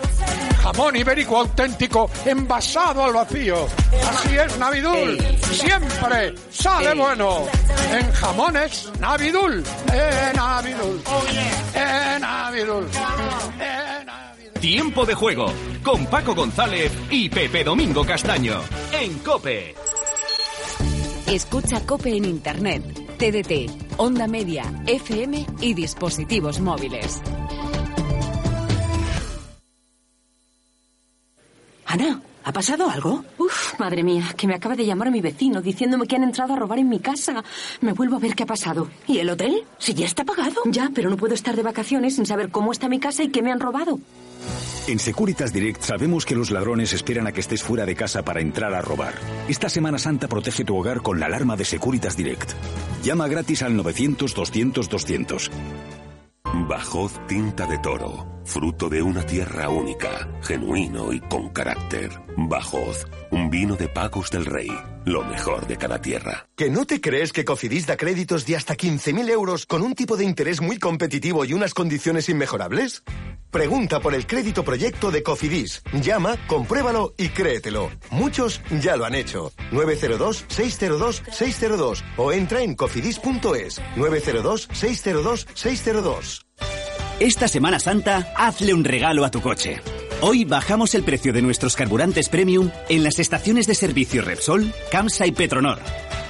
[0.70, 3.66] Jamón ibérico auténtico envasado al vacío.
[4.08, 5.18] Así es Navidul.
[5.52, 7.48] Siempre sale bueno.
[7.92, 9.64] En jamones Navidul.
[9.92, 11.02] En Navidul.
[11.74, 12.88] En Navidul.
[14.62, 15.52] Tiempo de juego
[15.84, 18.62] con Paco González y Pepe Domingo Castaño
[18.92, 19.74] en Cope.
[21.26, 22.84] Escucha Cope en Internet,
[23.18, 27.24] TDT, Onda Media, FM y dispositivos móviles.
[31.90, 33.26] Ana, ¿Ha pasado algo?
[33.38, 36.56] Uf, madre mía, que me acaba de llamar mi vecino diciéndome que han entrado a
[36.56, 37.44] robar en mi casa.
[37.82, 38.88] Me vuelvo a ver qué ha pasado.
[39.08, 39.66] ¿Y el hotel?
[39.78, 40.62] Si ya está pagado.
[40.66, 43.42] Ya, pero no puedo estar de vacaciones sin saber cómo está mi casa y qué
[43.42, 44.00] me han robado.
[44.88, 48.40] En Securitas Direct sabemos que los ladrones esperan a que estés fuera de casa para
[48.40, 49.16] entrar a robar.
[49.48, 52.54] Esta Semana Santa protege tu hogar con la alarma de Securitas Direct.
[53.04, 55.50] Llama gratis al 900-200-200.
[56.68, 62.10] Bajoz tinta de toro, fruto de una tierra única, genuino y con carácter.
[62.36, 64.72] Bajoz, un vino de Pagos del Rey,
[65.06, 66.48] lo mejor de cada tierra.
[66.58, 70.18] ¿Que no te crees que Cofidis da créditos de hasta 15.000 euros con un tipo
[70.18, 73.04] de interés muy competitivo y unas condiciones inmejorables?
[73.52, 75.84] Pregunta por el crédito proyecto de Cofidis.
[76.02, 77.92] Llama, compruébalo y créetelo.
[78.10, 79.52] Muchos ya lo han hecho.
[79.72, 83.80] 902-602-602 o entra en cofidis.es.
[83.96, 86.46] 902-602-602.
[87.20, 89.82] Esta Semana Santa, hazle un regalo a tu coche.
[90.22, 95.28] Hoy bajamos el precio de nuestros carburantes premium en las estaciones de servicio Repsol, Camsa
[95.28, 95.80] y Petronor.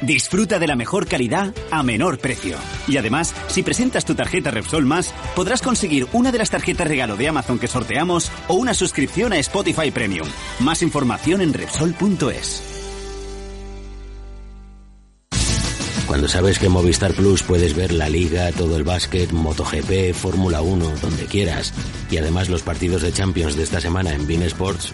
[0.02, 2.58] Disfruta de la mejor calidad a menor precio.
[2.88, 7.18] Y además, si presentas tu tarjeta Repsol Más, podrás conseguir una de las tarjetas regalo
[7.18, 10.28] de Amazon que sorteamos o una suscripción a Spotify Premium.
[10.60, 12.79] Más información en Repsol.es.
[16.10, 20.60] Cuando sabes que en Movistar Plus puedes ver la liga, todo el básquet, MotoGP, Fórmula
[20.60, 21.72] 1, donde quieras,
[22.10, 24.91] y además los partidos de Champions de esta semana en Bean Sports,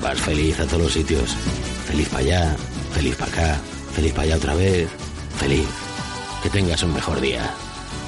[0.00, 1.34] vas feliz a todos los sitios.
[1.88, 2.56] Feliz para allá,
[2.92, 3.60] feliz para acá,
[3.92, 4.88] feliz para allá otra vez,
[5.36, 5.66] feliz.
[6.44, 7.42] Que tengas un mejor día.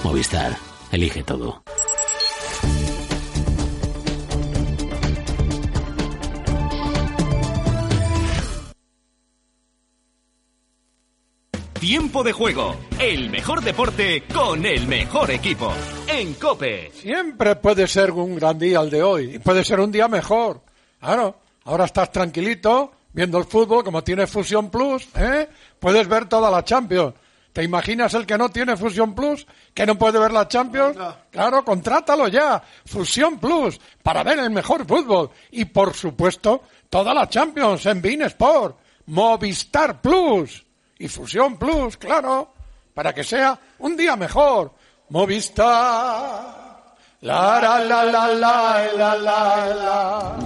[0.05, 0.57] Movistar,
[0.92, 1.64] elige todo.
[11.85, 15.70] Tiempo de juego, el mejor deporte con el mejor equipo.
[16.09, 16.91] En Cope.
[16.95, 19.35] Siempre puede ser un gran día el de hoy.
[19.35, 20.62] y Puede ser un día mejor.
[20.99, 25.47] Claro, ahora estás tranquilito viendo el fútbol, como tiene Fusión Plus, ¿eh?
[25.78, 27.12] Puedes ver toda la Champions.
[27.53, 29.47] ¿Te imaginas el que no tiene Fusión Plus?
[29.74, 30.97] ¿Que no puede ver la Champions?
[31.30, 32.62] Claro, contrátalo ya.
[32.87, 35.28] Fusión Plus, para ver el mejor fútbol.
[35.51, 38.78] Y por supuesto, toda la Champions en Bein Sport.
[39.05, 40.64] Movistar Plus.
[40.99, 42.53] Y Fusión Plus, claro.
[42.92, 44.72] Para que sea un día mejor.
[45.09, 46.64] Movistar.
[47.20, 50.36] La, la, la, la, la, la, la.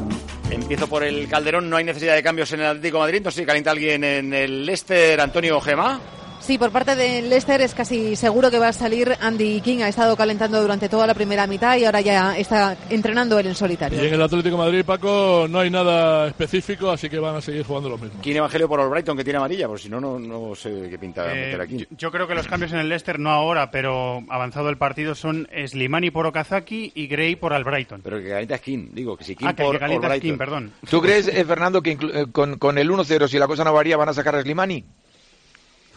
[0.50, 3.40] Empiezo por el Calderón, no hay necesidad de cambios en el Atlético de Madrid, entonces
[3.42, 6.00] si calienta alguien en el Leicester, Antonio Gema.
[6.48, 9.80] Sí, por parte del Leicester es casi seguro que va a salir Andy King.
[9.82, 13.54] Ha estado calentando durante toda la primera mitad y ahora ya está entrenando él en
[13.54, 14.02] solitario.
[14.02, 17.42] Y en el Atlético de Madrid, Paco, no hay nada específico, así que van a
[17.42, 18.18] seguir jugando lo mismo.
[18.22, 19.66] ¿Quién Evangelio por el Brighton que tiene amarilla?
[19.68, 21.76] Porque si no, no, no sé qué pinta Eh, meter aquí.
[21.76, 25.14] yo- Yo creo que los cambios en el Leicester, no ahora, pero avanzado el partido,
[25.14, 28.00] son Slimani por Okazaki y Gray por Albrighton.
[28.00, 30.22] Pero que calienta Skin, digo, que si King Ah, por que calienta es.
[30.22, 30.72] King, perdón.
[30.88, 33.98] ¿Tú crees, eh, Fernando, que eh, con, con el 1-0, si la cosa no varía,
[33.98, 34.82] van a sacar a Slimani?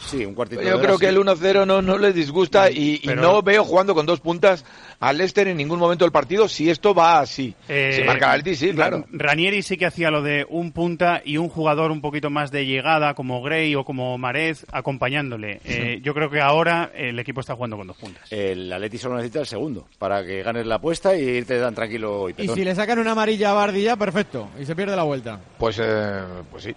[0.08, 1.14] Sí, un cuartito de Yo hora, creo que sí.
[1.16, 4.66] el 1-0 no, no les disgusta y, y Pero- no veo jugando con dos puntas
[5.00, 7.56] al Leicester en ningún momento del partido si esto va así.
[7.70, 9.06] Eh, si marca el sí, claro.
[9.12, 12.66] Ranieri sí que hacía lo de un punta y un jugador un poquito más de
[12.66, 15.62] llegada, como Gray o como Marez, acompañándole.
[15.66, 18.32] Eh, yo creo que ahora el equipo está jugando con dos puntas.
[18.32, 22.28] El Atleti solo necesita el segundo para que ganes la apuesta y irte tan tranquilo
[22.28, 22.56] y Y petón.
[22.56, 24.50] si le sacan una amarilla a Bardi ya, perfecto.
[24.60, 25.40] Y se pierde la vuelta.
[25.58, 26.22] Pues, eh,
[26.52, 26.76] pues sí.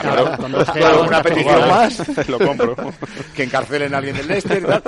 [0.00, 1.68] Claro, con dos claro, una petición igual.
[1.68, 2.28] más.
[2.28, 2.76] Lo compro.
[3.34, 4.82] que encarcelen a alguien del Leicester tal.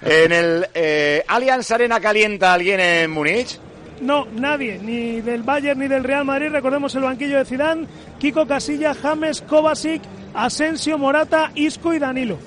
[0.00, 3.58] En el eh, Allianz Arena calienta a alguien en Múnich.
[4.00, 6.48] No, nadie, ni del Bayern ni del Real Madrid.
[6.50, 7.86] Recordemos el banquillo de Zidane,
[8.18, 10.02] Kiko Casilla, James, Kovacic,
[10.34, 12.38] Asensio, Morata, Isco y Danilo.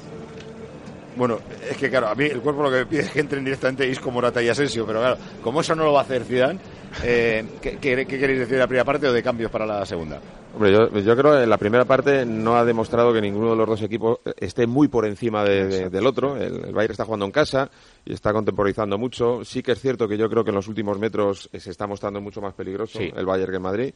[1.16, 3.44] Bueno, es que claro, a mí el cuerpo lo que me pide es que entren
[3.44, 6.60] directamente Isco, Morata y Asensio, pero claro, como eso no lo va a hacer Zidane,
[7.04, 9.86] eh, ¿qué, qué, qué queréis decir de la primera parte o de cambios para la
[9.86, 10.20] segunda?
[10.54, 13.58] Hombre, yo, yo creo que en la primera parte no ha demostrado que ninguno de
[13.58, 16.36] los dos equipos esté muy por encima de- de- del otro.
[16.38, 17.70] El, el Bayern está jugando en casa
[18.06, 19.46] y está contemporizando mucho.
[19.46, 22.22] Sí que es cierto que yo creo que en los últimos metros se está mostrando
[22.22, 23.12] mucho más peligroso Sí.
[23.16, 23.94] el Bayern que el Madrid.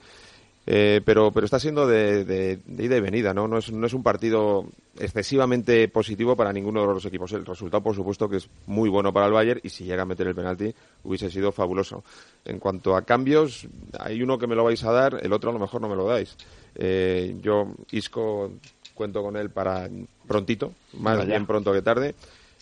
[0.68, 3.48] Eh, pero, pero está siendo de, de- de ida y venida, ¿no?
[3.48, 4.68] No es, no es un partido
[5.00, 7.32] excesivamente positivo para ninguno de los equipos.
[7.34, 10.06] El resultado, por supuesto, que es muy bueno para el Bayern y si llega a
[10.06, 12.04] meter el penalti hubiese sido fabuloso.
[12.46, 13.68] En cuanto a cambios,
[14.00, 15.96] hay uno que me lo vais a dar, el otro a lo mejor no me
[15.96, 16.36] lo dais.
[16.76, 18.52] Eh, yo, Isco,
[18.94, 19.90] cuento con él para
[20.28, 21.28] prontito, más Vaya.
[21.30, 22.14] bien pronto que tarde.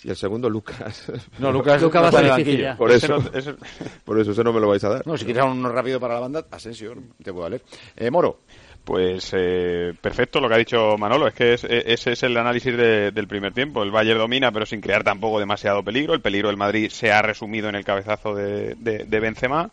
[0.03, 1.11] Y el segundo, Lucas.
[1.39, 2.77] No, Lucas Lucas va a ser difícil ya.
[2.77, 3.55] Por eso, no- ese-
[4.05, 5.07] por eso, ese no me lo vais a dar.
[5.07, 7.61] No, si quieres uno rápido para la banda, Asensio, te puedo valer.
[7.95, 8.39] Eh, Moro.
[8.81, 12.35] Pues eh, perfecto lo que ha dicho Manolo, es que es- e- ese es el
[12.37, 13.83] análisis de- del primer tiempo.
[13.83, 16.13] El Bayern domina, pero sin crear tampoco demasiado peligro.
[16.15, 19.69] El peligro del Madrid se ha resumido en el cabezazo de, de, de Benzema.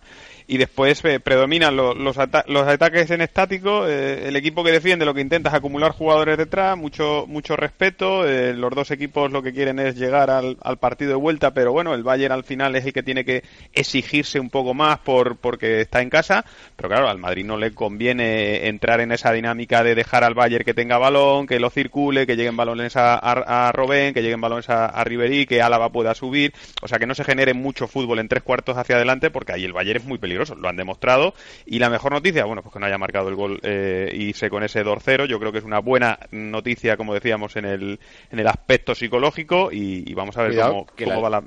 [0.49, 2.17] Y después eh, predominan los, los,
[2.47, 6.39] los, ataques en estático, eh, el equipo que defiende lo que intenta es acumular jugadores
[6.39, 11.11] detrás, mucho mucho respeto, eh, los dos equipos lo que quieren es llegar al, partido
[11.11, 13.43] de vuelta, pero bueno, el Bayern al final es el que tiene que
[13.73, 16.45] exigirse un poco más por porque está en casa,
[16.77, 20.65] pero claro, al Madrid no le conviene entrar en esa dinámica de dejar al Bayern
[20.65, 24.41] que tenga balón, que lo circule, que lleguen balones a, a, a Robén, que lleguen
[24.41, 27.89] balones a, a Ribery, que Álava pueda subir, o sea que no se genere mucho
[27.89, 30.77] fútbol en tres cuartos hacia adelante porque ahí el Bayern es muy peligroso, lo han
[30.77, 31.35] demostrado.
[31.67, 34.51] Y la mejor noticia, bueno, pues que no haya marcado el gol eh, y se
[34.51, 37.99] con ese 2-0, yo creo que es una buena noticia, como decíamos, en el,
[38.31, 41.45] en el aspecto psicológico y, y vamos a ver Cuidado, cómo, cómo la- va la...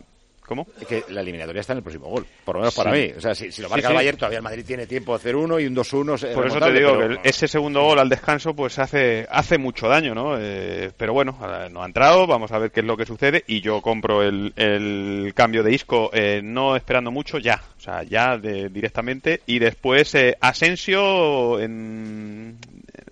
[0.50, 0.66] ¿Cómo?
[0.88, 2.98] Que la eliminatoria está en el próximo gol, por lo menos para Sí.
[3.00, 3.14] mí.
[3.16, 3.92] O sea, si, si lo marca sí.
[3.94, 6.16] el Bayern, todavía el Madrid tiene tiempo de hacer uno y un 2-1.
[6.16, 9.60] es Por eso te digo pero- que ese segundo gol al descanso pues hace hace
[9.60, 10.38] mucho daño, ¿no?
[10.40, 11.38] Eh, pero bueno,
[11.72, 14.52] no ha entrado, vamos a ver qué es lo que sucede y yo compro el,
[14.56, 19.60] el cambio de Isco eh, no esperando mucho, ya, o sea, ya de- directamente y
[19.60, 22.58] después eh, Asensio en...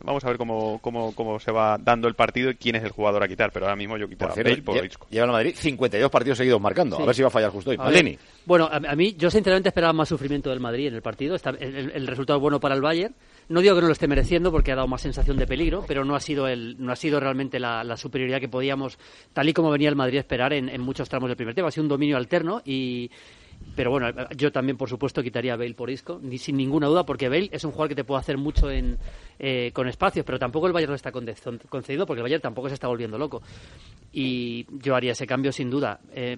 [0.03, 2.91] Vamos a ver cómo, cómo, cómo se va dando el partido y quién es el
[2.91, 5.07] jugador a quitar, pero ahora mismo yo quito Por a cierto, Bale por lle- Isco.
[5.09, 6.95] lleva el Madrid 52 partidos seguidos marcando.
[6.97, 7.03] Sí.
[7.03, 7.77] A ver si va a fallar justo hoy.
[7.79, 8.17] A Maldini.
[8.45, 11.35] Bueno, a, a mí, yo sinceramente esperaba más sufrimiento del Madrid en el partido.
[11.35, 13.13] Está- el, el- resultado es bueno para el Bayern.
[13.49, 16.03] No digo que no lo esté mereciendo porque ha dado más sensación de peligro, pero
[16.03, 18.97] no ha sido el, no ha sido realmente la, la superioridad que podíamos,
[19.33, 21.67] tal y como venía el Madrid a esperar en, en muchos tramos del primer tiempo.
[21.69, 23.09] Ha sido un dominio alterno y
[23.75, 27.05] pero bueno, yo también, por supuesto, quitaría a Bale por Isco, ni, sin ninguna duda,
[27.05, 28.97] porque Bale es un jugador que te puede hacer mucho en,
[29.37, 32.73] eh, con espacios, pero tampoco el Bayern lo está concedido, porque el Bayern tampoco se
[32.73, 33.43] está volviendo loco.
[34.11, 35.99] Y yo haría ese cambio sin duda.
[36.11, 36.37] Eh,